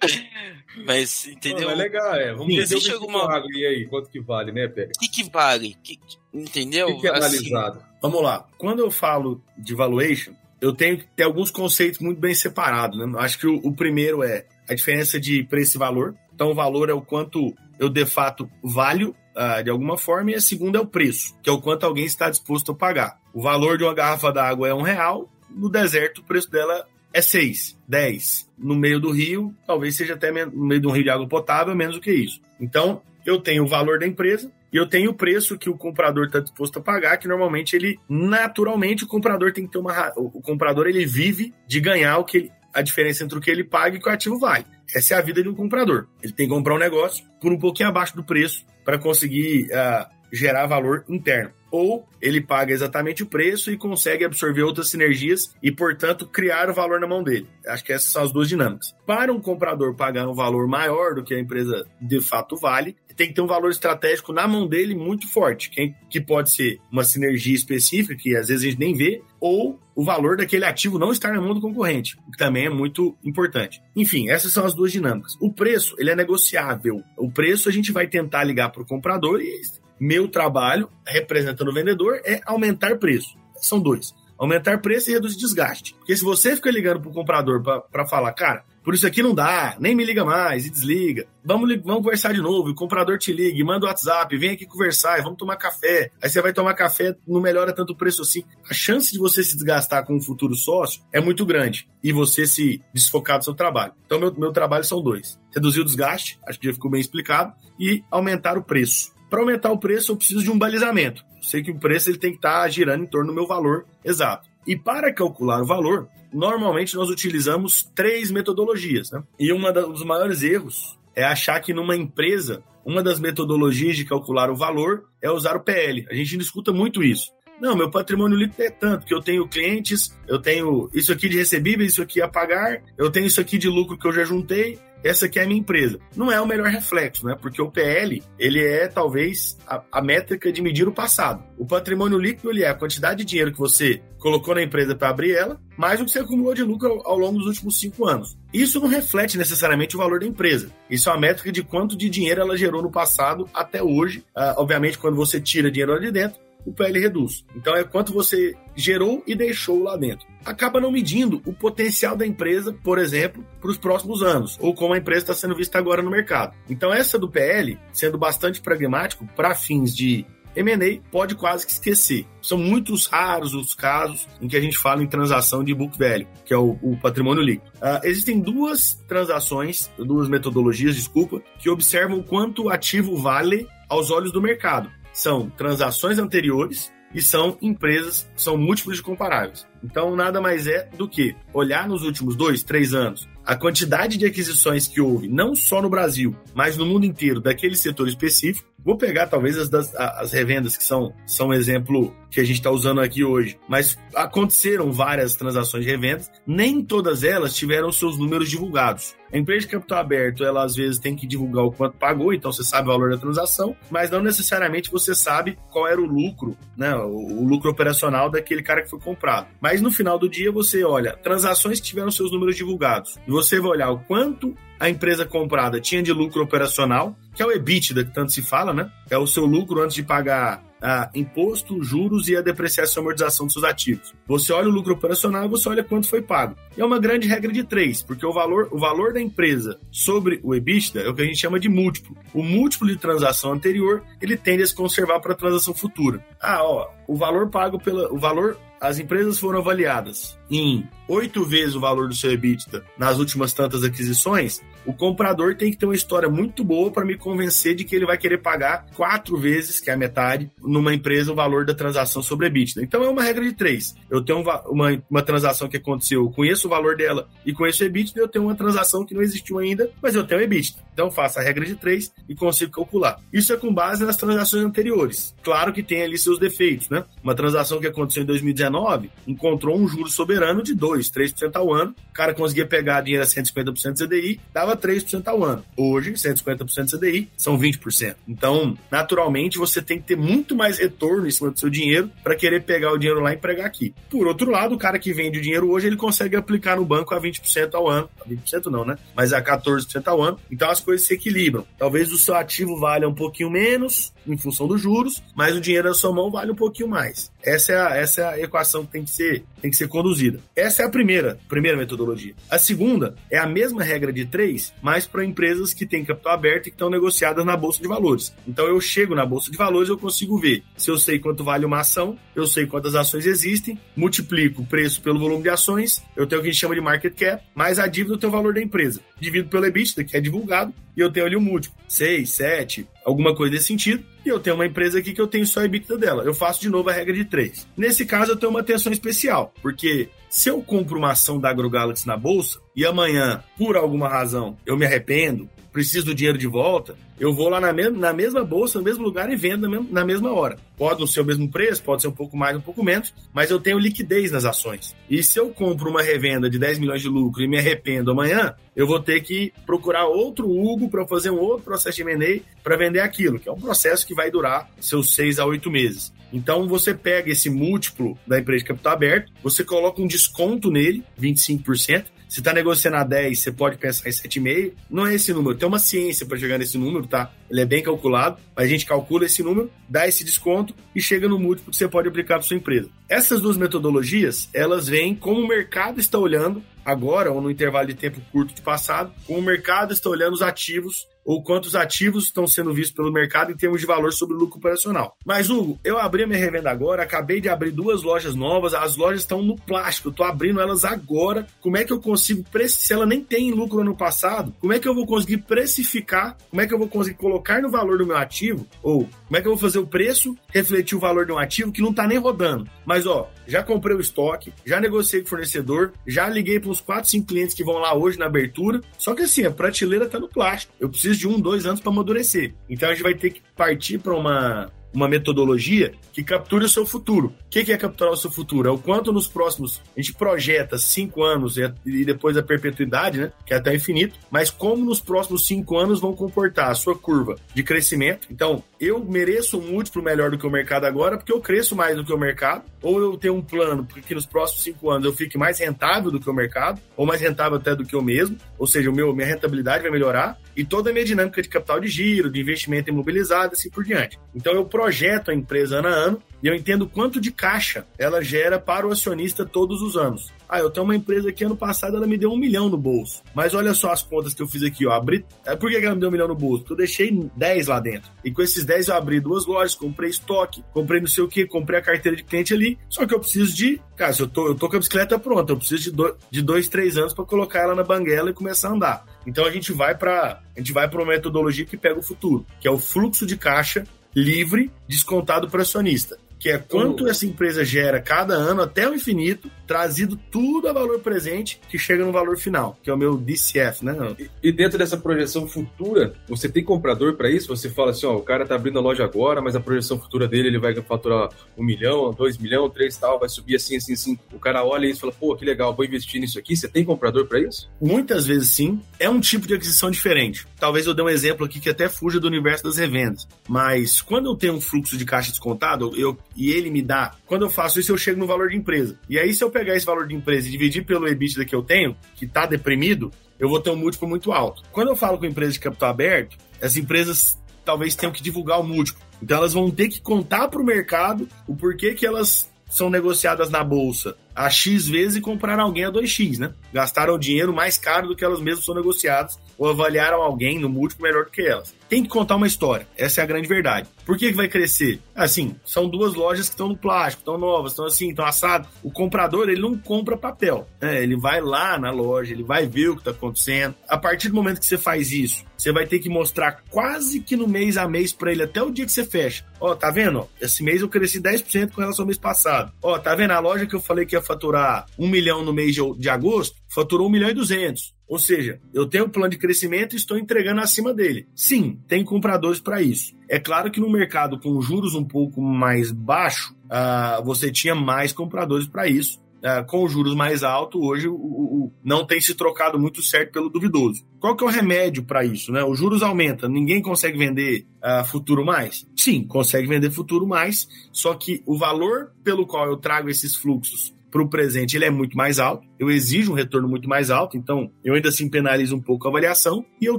[0.86, 1.66] Mas, entendeu?
[1.66, 2.32] Não, é legal, é.
[2.32, 3.24] Vamos ver Existe alguma...
[3.24, 4.92] água e aí, quanto que vale, né, Pega?
[4.96, 5.76] O que, que vale?
[5.82, 5.98] Que,
[6.32, 6.88] entendeu?
[6.88, 7.82] O que, que é assim, analisado?
[8.00, 8.46] Vamos lá.
[8.56, 12.98] Quando eu falo de valuation, eu tenho que ter alguns conceitos muito bem separados.
[12.98, 13.12] Né?
[13.18, 16.14] Acho que o, o primeiro é a diferença de preço e valor.
[16.34, 20.34] Então, o valor é o quanto eu de fato valho uh, de alguma forma, e
[20.34, 23.18] a segunda é o preço, que é o quanto alguém está disposto a pagar.
[23.32, 27.20] O valor de uma garrafa d'água é um real, no deserto o preço dela é
[27.20, 28.48] 6, 10.
[28.58, 31.74] No meio do rio, talvez seja até no meio de um rio de água potável,
[31.74, 32.40] menos do que isso.
[32.60, 36.26] Então, eu tenho o valor da empresa e eu tenho o preço que o comprador
[36.26, 40.12] está disposto a pagar, que normalmente ele, naturalmente, o comprador tem que ter uma.
[40.16, 43.64] O comprador ele vive de ganhar o que ele, a diferença entre o que ele
[43.64, 44.64] paga e o que o ativo vale.
[44.94, 46.06] Essa é a vida de um comprador.
[46.22, 50.06] Ele tem que comprar um negócio por um pouquinho abaixo do preço para conseguir uh,
[50.32, 51.52] gerar valor interno.
[51.70, 56.74] Ou ele paga exatamente o preço e consegue absorver outras sinergias e, portanto, criar o
[56.74, 57.46] valor na mão dele.
[57.66, 58.94] Acho que essas são as duas dinâmicas.
[59.06, 63.28] Para um comprador pagar um valor maior do que a empresa de fato vale, tem
[63.28, 67.54] que ter um valor estratégico na mão dele muito forte, que, pode ser uma sinergia
[67.54, 71.30] específica, que às vezes a gente nem vê, ou o valor daquele ativo não estar
[71.30, 73.82] na mão do concorrente, o que também é muito importante.
[73.94, 75.36] Enfim, essas são as duas dinâmicas.
[75.38, 77.02] O preço, ele é negociável.
[77.18, 79.60] O preço a gente vai tentar ligar para o comprador e
[80.00, 83.36] meu trabalho, representando o vendedor, é aumentar preço.
[83.56, 84.14] São dois.
[84.38, 85.94] Aumentar preço e reduzir desgaste.
[85.96, 89.34] Porque se você fica ligando para o comprador para falar, cara, por isso aqui não
[89.34, 91.26] dá, nem me liga mais e desliga.
[91.44, 92.70] Vamos, vamos conversar de novo.
[92.70, 96.10] O comprador te liga, manda o WhatsApp, vem aqui conversar, vamos tomar café.
[96.22, 98.42] Aí você vai tomar café, não melhora tanto o preço assim.
[98.68, 102.46] A chance de você se desgastar com um futuro sócio é muito grande e você
[102.46, 103.92] se desfocar do seu trabalho.
[104.06, 107.52] Então, meu, meu trabalho são dois: reduzir o desgaste, acho que já ficou bem explicado,
[107.78, 109.12] e aumentar o preço.
[109.30, 111.24] Para aumentar o preço, eu preciso de um balizamento.
[111.36, 113.46] Eu sei que o preço ele tem que estar tá girando em torno do meu
[113.46, 114.48] valor exato.
[114.66, 119.10] E para calcular o valor, normalmente nós utilizamos três metodologias.
[119.12, 119.22] Né?
[119.38, 124.50] E um dos maiores erros é achar que numa empresa, uma das metodologias de calcular
[124.50, 126.06] o valor é usar o PL.
[126.10, 127.30] A gente não escuta muito isso.
[127.60, 131.36] Não, meu patrimônio líquido é tanto, que eu tenho clientes, eu tenho isso aqui de
[131.36, 134.78] recebíveis, isso aqui a pagar, eu tenho isso aqui de lucro que eu já juntei,
[135.02, 135.98] essa aqui é a minha empresa.
[136.16, 137.36] Não é o melhor reflexo, né?
[137.40, 141.42] Porque o PL, ele é talvez a, a métrica de medir o passado.
[141.58, 145.08] O patrimônio líquido, ele é a quantidade de dinheiro que você colocou na empresa para
[145.08, 148.06] abrir ela, mais o que você acumulou de lucro ao, ao, longo dos últimos cinco
[148.06, 148.36] anos.
[148.52, 150.70] Isso não reflete necessariamente o valor da empresa.
[150.90, 154.18] Isso é uma métrica de quanto de dinheiro ela gerou no passado até hoje.
[154.36, 157.44] Uh, obviamente, quando você tira dinheiro lá de dentro, o PL reduz.
[157.54, 160.26] Então é quanto você gerou e deixou lá dentro.
[160.44, 164.94] Acaba não medindo o potencial da empresa, por exemplo, para os próximos anos, ou como
[164.94, 166.54] a empresa está sendo vista agora no mercado.
[166.68, 170.24] Então essa do PL, sendo bastante pragmático para fins de
[170.56, 172.26] M&A pode quase que esquecer.
[172.42, 176.26] São muitos raros os casos em que a gente fala em transação de book value,
[176.44, 177.70] que é o, o patrimônio líquido.
[177.76, 184.32] Uh, existem duas transações, duas metodologias, desculpa, que observam quanto o ativo vale aos olhos
[184.32, 189.66] do mercado são transações anteriores e são empresas, são múltiplos de comparáveis.
[189.82, 194.26] Então, nada mais é do que olhar nos últimos dois, três anos a quantidade de
[194.26, 198.69] aquisições que houve, não só no Brasil, mas no mundo inteiro, daquele setor específico.
[198.84, 202.70] Vou pegar talvez as, das, as revendas que são, são exemplo que a gente está
[202.70, 208.48] usando aqui hoje, mas aconteceram várias transações de revendas, nem todas elas tiveram seus números
[208.48, 209.14] divulgados.
[209.32, 212.52] A empresa de capital aberto, ela às vezes tem que divulgar o quanto pagou, então
[212.52, 216.56] você sabe o valor da transação, mas não necessariamente você sabe qual era o lucro,
[216.76, 219.48] né, o, o lucro operacional daquele cara que foi comprado.
[219.60, 223.60] Mas no final do dia você olha transações que tiveram seus números divulgados e você
[223.60, 228.04] vai olhar o quanto a empresa comprada tinha de lucro operacional, que é o EBITDA
[228.04, 228.90] que tanto se fala, né?
[229.08, 233.46] É o seu lucro antes de pagar ah, imposto, juros e a depreciação e amortização
[233.46, 234.14] dos seus ativos.
[234.26, 236.56] Você olha o lucro operacional e você olha quanto foi pago.
[236.76, 240.40] E é uma grande regra de três, porque o valor, o valor da empresa sobre
[240.42, 242.16] o EBITDA é o que a gente chama de múltiplo.
[242.32, 246.24] O múltiplo de transação anterior, ele tende a se conservar para a transação futura.
[246.40, 248.12] Ah, ó, o valor pago pela.
[248.12, 253.18] O valor as empresas foram avaliadas em oito vezes o valor do seu EBITDA nas
[253.18, 257.74] últimas tantas aquisições, o comprador tem que ter uma história muito boa para me convencer
[257.74, 261.34] de que ele vai querer pagar quatro vezes, que é a metade, numa empresa o
[261.34, 262.82] valor da transação sobre EBITDA.
[262.82, 263.94] Então é uma regra de três.
[264.10, 267.86] Eu tenho uma, uma transação que aconteceu, eu conheço o valor dela e conheço o
[267.86, 270.80] EBITDA, eu tenho uma transação que não existiu ainda, mas eu tenho o EBITDA.
[270.92, 273.18] Então faço a regra de três e consigo calcular.
[273.32, 275.34] Isso é com base nas transações anteriores.
[275.42, 277.04] Claro que tem ali seus defeitos, né?
[277.22, 281.94] Uma transação que aconteceu em 2019 encontrou um juro soberano de 2, 3% ao ano.
[282.10, 285.64] O cara conseguia pegar dinheiro a 150% de CDI, dava 3% ao ano.
[285.76, 288.16] Hoje, 150% de CDI são 20%.
[288.28, 292.34] Então, naturalmente, você tem que ter muito mais retorno em cima do seu dinheiro para
[292.34, 293.94] querer pegar o dinheiro lá e empregar aqui.
[294.08, 297.14] Por outro lado, o cara que vende o dinheiro hoje, ele consegue aplicar no banco
[297.14, 298.08] a 20% ao ano.
[298.20, 298.96] A 20% não, né?
[299.14, 300.38] Mas a 14% ao ano.
[300.50, 301.66] Então, as coisas se equilibram.
[301.78, 305.88] Talvez o seu ativo valha um pouquinho menos em função dos juros, mas o dinheiro
[305.88, 307.30] na sua mão vale um pouquinho mais.
[307.42, 310.40] Essa é a, essa é a equação que tem que ser, tem que ser conduzida.
[310.56, 312.34] Essa é a primeira, primeira metodologia.
[312.50, 316.66] A segunda é a mesma regra de três, mas para empresas que têm capital aberto
[316.66, 318.34] e que estão negociadas na bolsa de valores.
[318.46, 321.64] Então eu chego na bolsa de valores, eu consigo ver se eu sei quanto vale
[321.64, 326.26] uma ação, eu sei quantas ações existem, multiplico o preço pelo volume de ações, eu
[326.26, 328.54] tenho o que a gente chama de market cap, mais a dívida do o valor
[328.54, 329.00] da empresa.
[329.18, 333.34] Divido pelo EBITDA, que é divulgado, e eu tenho ali um múltiplo, 6, 7, alguma
[333.34, 334.04] coisa desse sentido.
[334.24, 336.22] E eu tenho uma empresa aqui que eu tenho só a EBITDA dela.
[336.24, 337.66] Eu faço de novo a regra de 3.
[337.74, 342.06] Nesse caso, eu tenho uma atenção especial, porque se eu compro uma ação da AgroGalaxy
[342.06, 346.96] na bolsa e amanhã, por alguma razão, eu me arrependo, preciso do dinheiro de volta,
[347.20, 350.04] eu vou lá na, me na mesma bolsa, no mesmo lugar e vendo na, na
[350.06, 350.56] mesma hora.
[350.78, 353.50] Pode não ser o mesmo preço, pode ser um pouco mais, um pouco menos, mas
[353.50, 354.96] eu tenho liquidez nas ações.
[355.08, 358.54] E se eu compro uma revenda de 10 milhões de lucro e me arrependo amanhã,
[358.74, 362.78] eu vou ter que procurar outro Hugo para fazer um outro processo de M&A para
[362.78, 366.12] vender aquilo, que é um processo que vai durar seus seis a oito meses.
[366.32, 371.04] Então você pega esse múltiplo da empresa de capital aberto, você coloca um desconto nele,
[371.20, 374.72] 25%, se está negociando a 10, você pode pensar em 7,5.
[374.88, 375.58] Não é esse número.
[375.58, 377.32] Tem uma ciência para chegar nesse número, tá?
[377.50, 378.38] Ele é bem calculado.
[378.54, 382.06] A gente calcula esse número, dá esse desconto e chega no múltiplo que você pode
[382.06, 382.88] aplicar para sua empresa.
[383.08, 387.94] Essas duas metodologias, elas vêm como o mercado está olhando agora, ou no intervalo de
[387.94, 392.46] tempo curto de passado, como o mercado está olhando os ativos ou quantos ativos estão
[392.46, 395.16] sendo vistos pelo mercado em termos de valor sobre o lucro operacional.
[395.24, 398.96] Mas, Hugo, eu abri a minha revenda agora, acabei de abrir duas lojas novas, as
[398.96, 401.46] lojas estão no plástico, eu estou abrindo elas agora.
[401.60, 404.88] Como é que eu consigo, se ela nem tem lucro ano passado, como é que
[404.88, 408.16] eu vou conseguir precificar, como é que eu vou conseguir colocar no valor do meu
[408.16, 411.38] ativo, ou como é que eu vou fazer o preço refletir o valor de um
[411.38, 412.68] ativo que não está nem rodando.
[412.84, 416.80] Mas, ó, já comprei o estoque, já negociei com o fornecedor, já liguei para uns
[416.80, 420.18] 4, 5 clientes que vão lá hoje na abertura, só que assim, a prateleira está
[420.18, 420.72] no plástico.
[420.78, 422.54] Eu preciso de um, dois anos para amadurecer.
[422.68, 426.84] Então a gente vai ter que partir para uma uma metodologia que capture o seu
[426.84, 427.28] futuro.
[427.46, 428.68] O que é capturar o seu futuro?
[428.68, 429.80] É o quanto nos próximos.
[429.96, 433.32] A gente projeta cinco anos e depois a perpetuidade, né?
[433.46, 437.36] Que é até infinito, mas como nos próximos cinco anos vão comportar a sua curva
[437.54, 438.26] de crescimento.
[438.30, 441.94] Então, eu mereço um múltiplo melhor do que o mercado agora, porque eu cresço mais
[441.94, 445.12] do que o mercado, ou eu tenho um plano porque nos próximos cinco anos eu
[445.12, 448.38] fique mais rentável do que o mercado, ou mais rentável até do que eu mesmo,
[448.58, 451.78] ou seja, o meu, minha rentabilidade vai melhorar, e toda a minha dinâmica de capital
[451.78, 454.18] de giro, de investimento imobilizado, assim por diante.
[454.34, 458.22] Então, eu projeto a empresa ano a ano e eu entendo quanto de caixa ela
[458.22, 460.32] gera para o acionista todos os anos.
[460.50, 463.22] Ah, eu tenho uma empresa que ano passado ela me deu um milhão no bolso.
[463.32, 464.90] Mas olha só as contas que eu fiz aqui, ó.
[464.90, 465.24] Abri...
[465.46, 466.62] É, por que ela me deu um milhão no bolso?
[466.62, 468.10] Porque eu deixei 10 lá dentro.
[468.24, 471.46] E com esses 10 eu abri duas lojas, comprei estoque, comprei não sei o que,
[471.46, 472.76] comprei a carteira de cliente ali.
[472.88, 473.80] Só que eu preciso de.
[473.96, 476.16] Cara, se eu tô, eu tô com a bicicleta pronta, eu preciso de, do...
[476.28, 479.06] de dois, três anos para colocar ela na banguela e começar a andar.
[479.24, 482.44] Então a gente vai para a gente vai para uma metodologia que pega o futuro,
[482.60, 483.84] que é o fluxo de caixa
[484.16, 489.50] livre descontado para acionista que é quanto essa empresa gera cada ano até o infinito,
[489.66, 493.84] trazido tudo a valor presente que chega no valor final, que é o meu DCF,
[493.84, 493.94] né?
[494.42, 497.48] E, dentro dessa projeção futura, você tem comprador para isso?
[497.48, 500.26] Você fala assim, ó, o cara tá abrindo a loja agora, mas a projeção futura
[500.26, 504.18] dele ele vai faturar um milhão, dois milhões, três tal, vai subir assim, assim, assim.
[504.32, 506.56] O cara olha isso e fala, pô, que legal, vou investir nisso aqui.
[506.56, 507.70] Você tem comprador para isso?
[507.80, 508.80] Muitas vezes sim.
[508.98, 510.46] É um tipo de aquisição diferente.
[510.58, 513.28] Talvez eu dê um exemplo aqui que até fuja do universo das revendas.
[513.46, 517.42] Mas quando eu tenho um fluxo de caixa descontado, eu e ele me dá, quando
[517.42, 518.98] eu faço isso, eu chego no valor de empresa.
[519.08, 521.62] E aí, se eu pegar esse valor de empresa e dividir pelo EBITDA que eu
[521.62, 524.62] tenho, que está deprimido, eu vou ter um múltiplo muito alto.
[524.70, 528.64] Quando eu falo com empresas de capital aberto, as empresas talvez tenham que divulgar o
[528.64, 529.02] múltiplo.
[529.22, 533.50] Então elas vão ter que contar para o mercado o porquê que elas são negociadas
[533.50, 536.54] na bolsa a X vezes e compraram alguém a 2X, né?
[536.72, 541.02] Gastaram dinheiro mais caro do que elas mesmas são negociadas ou avaliaram alguém no múltiplo
[541.02, 541.74] melhor do que elas.
[541.86, 542.88] Tem que contar uma história.
[542.96, 543.86] Essa é a grande verdade.
[544.06, 545.00] Por que, que vai crescer?
[545.14, 548.68] Assim, são duas lojas que estão no plástico, estão novas, estão assim, estão assadas.
[548.82, 550.66] O comprador, ele não compra papel.
[550.80, 551.02] Né?
[551.02, 553.74] Ele vai lá na loja, ele vai ver o que está acontecendo.
[553.86, 557.36] A partir do momento que você faz isso, você vai ter que mostrar quase que
[557.36, 559.44] no mês a mês para ele até o dia que você fecha.
[559.60, 560.26] Ó, tá vendo?
[560.40, 562.72] Esse mês eu cresci 10% com relação ao mês passado.
[562.82, 563.32] Ó, tá vendo?
[563.32, 566.56] A loja que eu falei que ia faturar um milhão no mês de, de agosto,
[566.66, 567.92] faturou um milhão e duzentos.
[568.10, 571.28] Ou seja, eu tenho um plano de crescimento e estou entregando acima dele.
[571.32, 573.14] Sim, tem compradores para isso.
[573.28, 578.12] É claro que no mercado com juros um pouco mais baixo, uh, você tinha mais
[578.12, 579.20] compradores para isso.
[579.38, 583.48] Uh, com juros mais altos, hoje o, o, não tem se trocado muito certo pelo
[583.48, 584.04] duvidoso.
[584.18, 585.52] Qual que é o remédio para isso?
[585.52, 585.62] Né?
[585.62, 588.86] Os juros aumentam, ninguém consegue vender uh, futuro mais?
[588.96, 593.94] Sim, consegue vender futuro mais, só que o valor pelo qual eu trago esses fluxos
[594.10, 597.36] para o presente ele é muito mais alto, eu exijo um retorno muito mais alto,
[597.36, 599.98] então eu ainda assim penalizo um pouco a avaliação e eu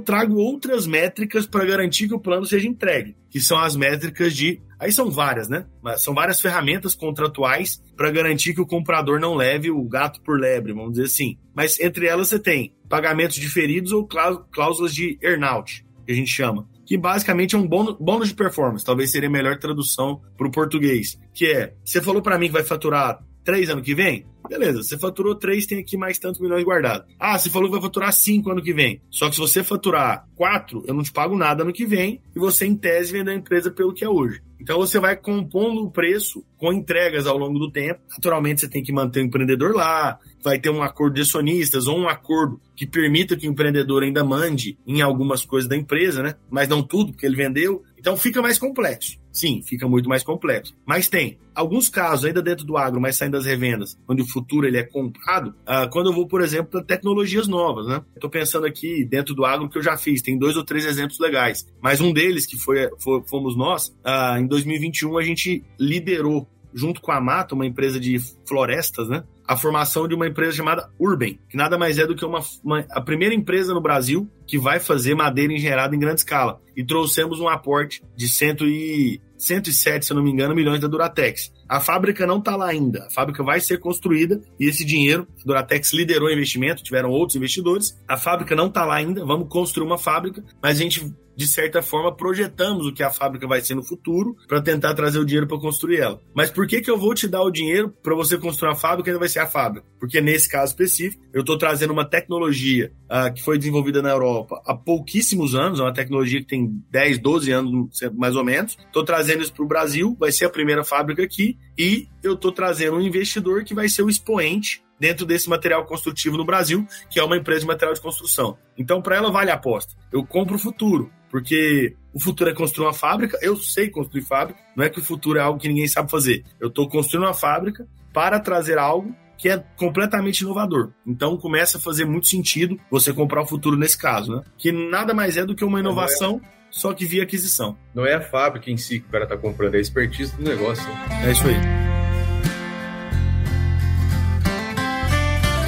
[0.00, 4.60] trago outras métricas para garantir que o plano seja entregue, que são as métricas de.
[4.78, 5.64] Aí são várias, né?
[5.82, 10.38] Mas são várias ferramentas contratuais para garantir que o comprador não leve o gato por
[10.38, 11.38] lebre, vamos dizer assim.
[11.54, 16.68] Mas entre elas você tem pagamentos diferidos ou cláusulas de earnout, que a gente chama
[16.84, 21.18] que basicamente é um bônus de performance, talvez seria a melhor tradução para o português,
[21.32, 24.26] que é, você falou para mim que vai faturar 3 ano que vem?
[24.48, 27.06] Beleza, você faturou 3, tem aqui mais tantos milhões guardados.
[27.18, 29.00] Ah, você falou que vai faturar 5 ano que vem.
[29.10, 32.38] Só que se você faturar 4, eu não te pago nada ano que vem e
[32.38, 34.42] você, em tese, vende a empresa pelo que é hoje.
[34.60, 38.00] Então você vai compondo o preço com entregas ao longo do tempo.
[38.10, 41.98] Naturalmente você tem que manter o empreendedor lá, vai ter um acordo de acionistas ou
[41.98, 46.34] um acordo que permita que o empreendedor ainda mande em algumas coisas da empresa, né?
[46.48, 47.82] Mas não tudo, porque ele vendeu.
[48.02, 49.16] Então fica mais complexo.
[49.30, 50.74] Sim, fica muito mais complexo.
[50.84, 54.66] Mas tem alguns casos ainda dentro do agro, mas saindo das revendas, onde o futuro
[54.66, 55.54] ele é comprado.
[55.60, 58.02] Uh, quando eu vou, por exemplo, para tecnologias novas, né?
[58.12, 60.20] Estou pensando aqui dentro do agro que eu já fiz.
[60.20, 61.64] Tem dois ou três exemplos legais.
[61.80, 67.00] Mas um deles que foi, foi fomos nós, uh, em 2021 a gente liderou junto
[67.00, 69.22] com a Mata, uma empresa de florestas, né?
[69.52, 72.86] A formação de uma empresa chamada Urban, que nada mais é do que uma, uma,
[72.90, 76.58] a primeira empresa no Brasil que vai fazer madeira engenhada em grande escala.
[76.74, 81.52] E trouxemos um aporte de cento e, 107, se não me engano, milhões da Duratex.
[81.68, 83.04] A fábrica não está lá ainda.
[83.06, 87.36] A fábrica vai ser construída e esse dinheiro, a Duratex liderou o investimento, tiveram outros
[87.36, 88.00] investidores.
[88.08, 89.22] A fábrica não está lá ainda.
[89.22, 93.46] Vamos construir uma fábrica, mas a gente de certa forma, projetamos o que a fábrica
[93.46, 96.20] vai ser no futuro para tentar trazer o dinheiro para construir ela.
[96.34, 99.08] Mas por que, que eu vou te dar o dinheiro para você construir a fábrica
[99.08, 99.86] e ainda vai ser a fábrica?
[99.98, 104.60] Porque nesse caso específico, eu estou trazendo uma tecnologia uh, que foi desenvolvida na Europa
[104.66, 108.76] há pouquíssimos anos, é uma tecnologia que tem 10, 12 anos mais ou menos.
[108.86, 112.52] Estou trazendo isso para o Brasil, vai ser a primeira fábrica aqui, e eu estou
[112.52, 117.18] trazendo um investidor que vai ser o expoente dentro desse material construtivo no Brasil, que
[117.18, 118.56] é uma empresa de material de construção.
[118.78, 119.94] Então, para ela, vale a aposta.
[120.12, 124.60] Eu compro o futuro, porque o futuro é construir uma fábrica, eu sei construir fábrica,
[124.76, 126.44] não é que o futuro é algo que ninguém sabe fazer.
[126.60, 130.92] Eu estou construindo uma fábrica para trazer algo que é completamente inovador.
[131.06, 134.42] Então começa a fazer muito sentido você comprar o futuro nesse caso, né?
[134.58, 136.38] Que nada mais é do que uma inovação,
[136.70, 137.76] só que via aquisição.
[137.94, 140.44] Não é a fábrica em si que o cara está comprando, é a expertise do
[140.44, 140.86] negócio.
[141.24, 141.82] É isso aí.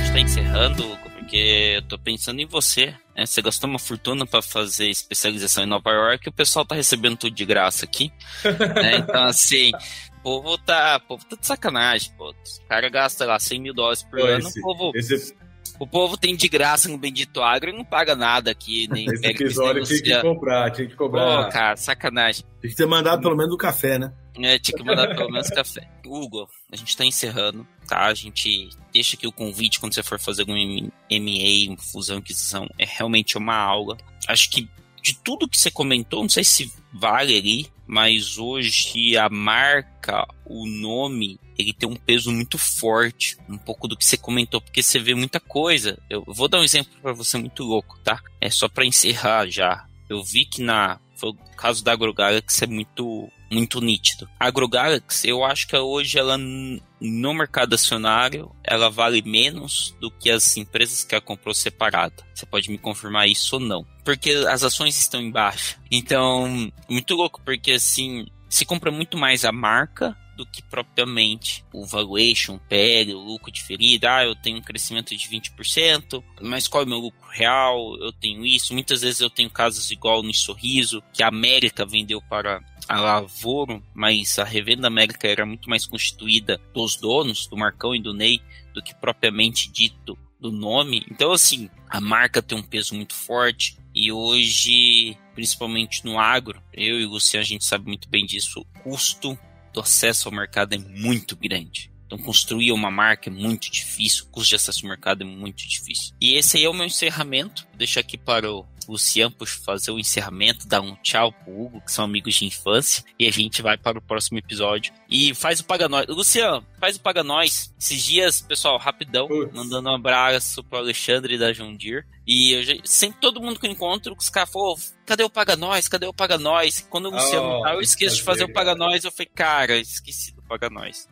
[0.04, 0.84] está encerrando,
[1.18, 2.94] porque eu tô pensando em você.
[3.16, 3.26] Né?
[3.26, 7.16] Você gastou uma fortuna para fazer especialização em Nova York e o pessoal tá recebendo
[7.16, 8.12] tudo de graça aqui.
[8.44, 8.96] né?
[9.04, 9.70] Então, assim,
[10.18, 12.30] o povo tá, o povo tá de sacanagem, pô.
[12.30, 14.92] O cara gasta lá 100 mil dólares por pô, ano, esse, o povo...
[14.94, 15.36] Esse...
[15.78, 18.88] O povo tem de graça no Bendito Agro e não paga nada aqui.
[18.90, 21.44] Nem Esse episódio tinha que comprar, tinha que comprar.
[21.44, 22.44] Pô, cara, sacanagem.
[22.60, 24.12] Tem que ter mandado pelo menos o café, né?
[24.40, 25.88] É, tinha que mandar pelo menos café.
[26.06, 28.06] Hugo, a gente tá encerrando, tá?
[28.06, 32.68] A gente deixa aqui o convite quando você for fazer algum MA, fusão, aquisição.
[32.78, 33.96] É realmente uma aula.
[34.28, 34.68] Acho que
[35.02, 40.66] de tudo que você comentou, não sei se vale ali, mas hoje a marca, o
[40.66, 44.98] nome, ele tem um peso muito forte, um pouco do que você comentou, porque você
[44.98, 45.98] vê muita coisa.
[46.08, 48.20] Eu vou dar um exemplo para você muito louco, tá?
[48.40, 49.86] É só para encerrar já.
[50.08, 54.28] Eu vi que na foi o caso da AgroGalaxy é muito muito nítido.
[54.38, 60.30] A AgroGalaxy, eu acho que hoje ela no mercado acionário, ela vale menos do que
[60.30, 62.24] as empresas que a comprou separada.
[62.34, 63.86] Você pode me confirmar isso ou não?
[64.04, 65.76] Porque as ações estão em baixa.
[65.90, 71.86] Então, muito louco, porque assim, se compra muito mais a marca do que propriamente o
[71.86, 74.06] valuation, PL, o lucro diferido.
[74.06, 77.96] Ah, eu tenho um crescimento de 20%, mas qual é o meu lucro real?
[77.98, 78.74] Eu tenho isso.
[78.74, 83.82] Muitas vezes eu tenho casos igual no Sorriso, que a América vendeu para a Lavoro,
[83.94, 88.40] mas a revenda América era muito mais constituída dos donos, do Marcão e do Ney,
[88.74, 91.06] do que propriamente dito do nome.
[91.10, 93.76] Então, assim, a marca tem um peso muito forte.
[93.94, 98.60] E hoje, principalmente no agro, eu e o Luciano, a gente sabe muito bem disso,
[98.60, 99.38] o custo
[99.72, 101.92] do acesso ao mercado é muito grande.
[102.06, 105.66] Então, construir uma marca é muito difícil, o custo de acesso ao mercado é muito
[105.66, 106.14] difícil.
[106.20, 107.66] E esse aí é o meu encerramento.
[107.68, 111.92] Vou deixar aqui para o Luciano fazer o encerramento, dar um tchau pro Hugo, que
[111.92, 114.92] são amigos de infância, e a gente vai para o próximo episódio.
[115.08, 116.06] E faz o Paga Nós.
[116.08, 117.72] Luciano, faz o Paga Nós.
[117.78, 122.06] Esses dias, pessoal, rapidão, mandando um abraço pro Alexandre da Jundir.
[122.26, 125.56] E eu já, sempre todo mundo que eu encontro, os caras falam, cadê o Paga
[125.56, 125.88] Nós?
[125.88, 126.86] Cadê o Paga Nós?
[126.88, 129.76] Quando o Luciano oh, tá, eu esqueço de fazer o Paga Nós, eu falei, cara,
[129.76, 131.08] esqueci do Paga Nós.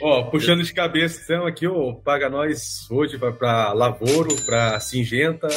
[0.00, 5.48] Ó, puxando de cabeça, então, aqui o Paga Nós hoje vai para Lavoro, para Singenta.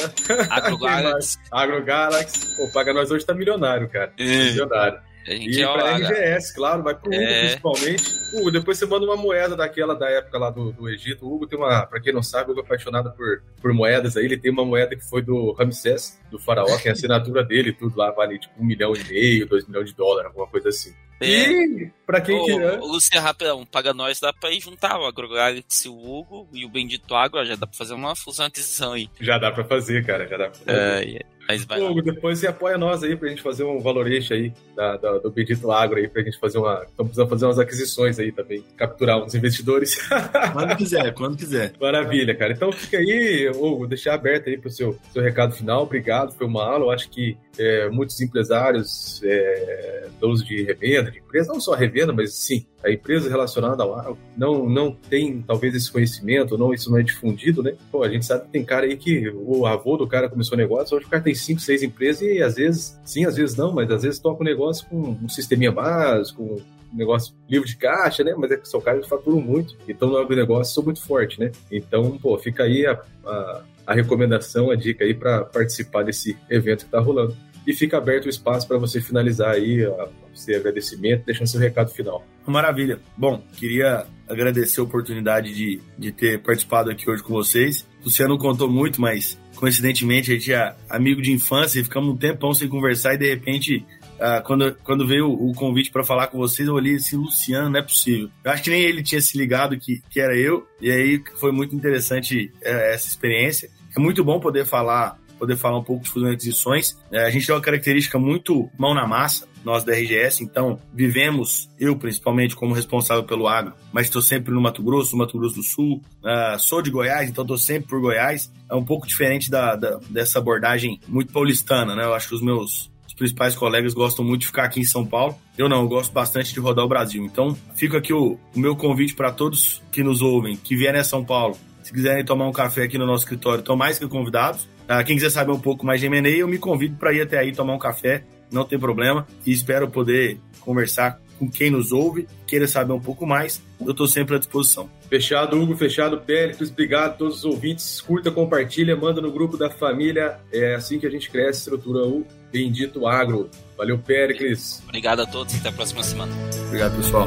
[0.50, 1.38] AgroGalaxy.
[1.50, 2.62] AgroGalaxy.
[2.62, 4.12] O Paga Nós hoje tá milionário, cara.
[4.18, 4.24] É.
[4.24, 5.00] Milionário.
[5.26, 7.40] E é para RGS, claro, vai pro Hugo é...
[7.40, 8.04] principalmente.
[8.34, 11.26] Hugo, depois você manda uma moeda daquela da época lá do, do Egito.
[11.26, 14.16] O Hugo tem uma, para quem não sabe, o Hugo é apaixonado por, por moedas
[14.16, 14.26] aí.
[14.26, 17.72] Ele tem uma moeda que foi do Ramsés, do faraó, que é a assinatura dele,
[17.72, 20.92] tudo lá vale tipo um milhão e meio, dois milhões de dólares, alguma coisa assim.
[21.20, 21.26] É.
[21.26, 22.78] E pra quem ô, quiser.
[22.80, 27.14] Luciano, rapidão, paga nós, dá pra ir juntar o AgroGalaxy, o Hugo e o Bendito
[27.14, 29.08] Agro, já dá pra fazer uma fusão aquisição aí.
[29.20, 31.18] Já dá pra fazer, cara, já dá pra fazer.
[31.18, 34.52] É, Mas vai Hugo, depois você apoia nós aí pra gente fazer um valoreixo aí
[34.74, 36.82] da, da- do Bendito Agro aí, pra gente fazer uma.
[36.84, 39.96] Estamos precisando fazer umas aquisições aí também, capturar uns investidores.
[40.52, 41.72] Quando quiser, quando quiser.
[41.80, 42.52] Maravilha, cara.
[42.52, 45.82] Então fica aí, Hugo, deixar aberto aí pro seu, seu recado final.
[45.82, 46.86] Obrigado, foi uma aula.
[46.86, 51.76] Eu acho que é, muitos empresários, é, donos de revenda, de empresa, não só a
[51.76, 56.72] revenda, mas sim, a empresa relacionada ao agro, não, não tem talvez esse conhecimento, não,
[56.74, 57.74] isso não é difundido, né?
[57.92, 60.96] Pô, a gente sabe que tem cara aí que o avô do cara começou negócio,
[60.96, 63.90] hoje o cara tem cinco, seis empresas e às vezes, sim, às vezes não, mas
[63.90, 66.62] às vezes toca um negócio com um sisteminha básico,
[66.94, 68.34] negócio livre de caixa, né?
[68.36, 71.50] Mas é que são caras que faturam muito, então no agronegócio sou muito forte, né?
[71.70, 76.84] Então, pô, fica aí a, a, a recomendação, a dica aí para participar desse evento
[76.84, 77.36] que tá rolando.
[77.66, 81.90] E fica aberto o espaço para você finalizar aí a, seu agradecimento, deixando seu recado
[81.90, 82.24] final.
[82.46, 82.98] Maravilha.
[83.16, 87.86] Bom, queria agradecer a oportunidade de, de ter participado aqui hoje com vocês.
[88.02, 92.16] O Luciano contou muito, mas coincidentemente a gente é amigo de infância e ficamos um
[92.18, 93.82] tempão sem conversar e de repente
[94.20, 97.80] ah, quando, quando veio o convite para falar com vocês, eu olhei assim, Luciano, não
[97.80, 98.28] é possível.
[98.44, 101.50] Eu acho que nem ele tinha se ligado que, que era eu, e aí foi
[101.50, 103.70] muito interessante eh, essa experiência.
[103.96, 106.98] É muito bom poder falar, poder falar um pouco de fusões e aquisições.
[107.10, 111.68] Eh, a gente tem uma característica muito mão na massa, nós da RGS, então vivemos,
[111.78, 115.62] eu principalmente como responsável pelo agro, mas estou sempre no Mato Grosso, Mato Grosso do
[115.62, 118.50] Sul, ah, sou de Goiás, então estou sempre por Goiás.
[118.70, 122.04] É um pouco diferente da, da- dessa abordagem muito paulistana, né?
[122.04, 125.06] Eu acho que os meus os principais colegas gostam muito de ficar aqui em São
[125.06, 125.36] Paulo.
[125.56, 127.24] Eu não, eu gosto bastante de rodar o Brasil.
[127.24, 131.04] Então, fica aqui o, o meu convite para todos que nos ouvem, que vierem a
[131.04, 131.56] São Paulo.
[131.84, 134.66] Se quiserem tomar um café aqui no nosso escritório, estão mais que convidados.
[134.88, 137.38] Ah, quem quiser saber um pouco mais de M&A, eu me convido para ir até
[137.38, 138.24] aí tomar um café,
[138.54, 139.26] não tem problema.
[139.44, 143.60] E espero poder conversar com quem nos ouve, queira saber um pouco mais.
[143.80, 144.88] Eu estou sempre à disposição.
[145.10, 146.70] Fechado, Hugo, fechado, Péricles.
[146.70, 148.00] Obrigado a todos os ouvintes.
[148.00, 150.38] Curta, compartilha, manda no grupo da família.
[150.52, 153.50] É assim que a gente cresce, estrutura o Bendito Agro.
[153.76, 154.82] Valeu, Péricles.
[154.84, 156.32] Obrigado a todos, até a próxima semana.
[156.68, 157.26] Obrigado, pessoal.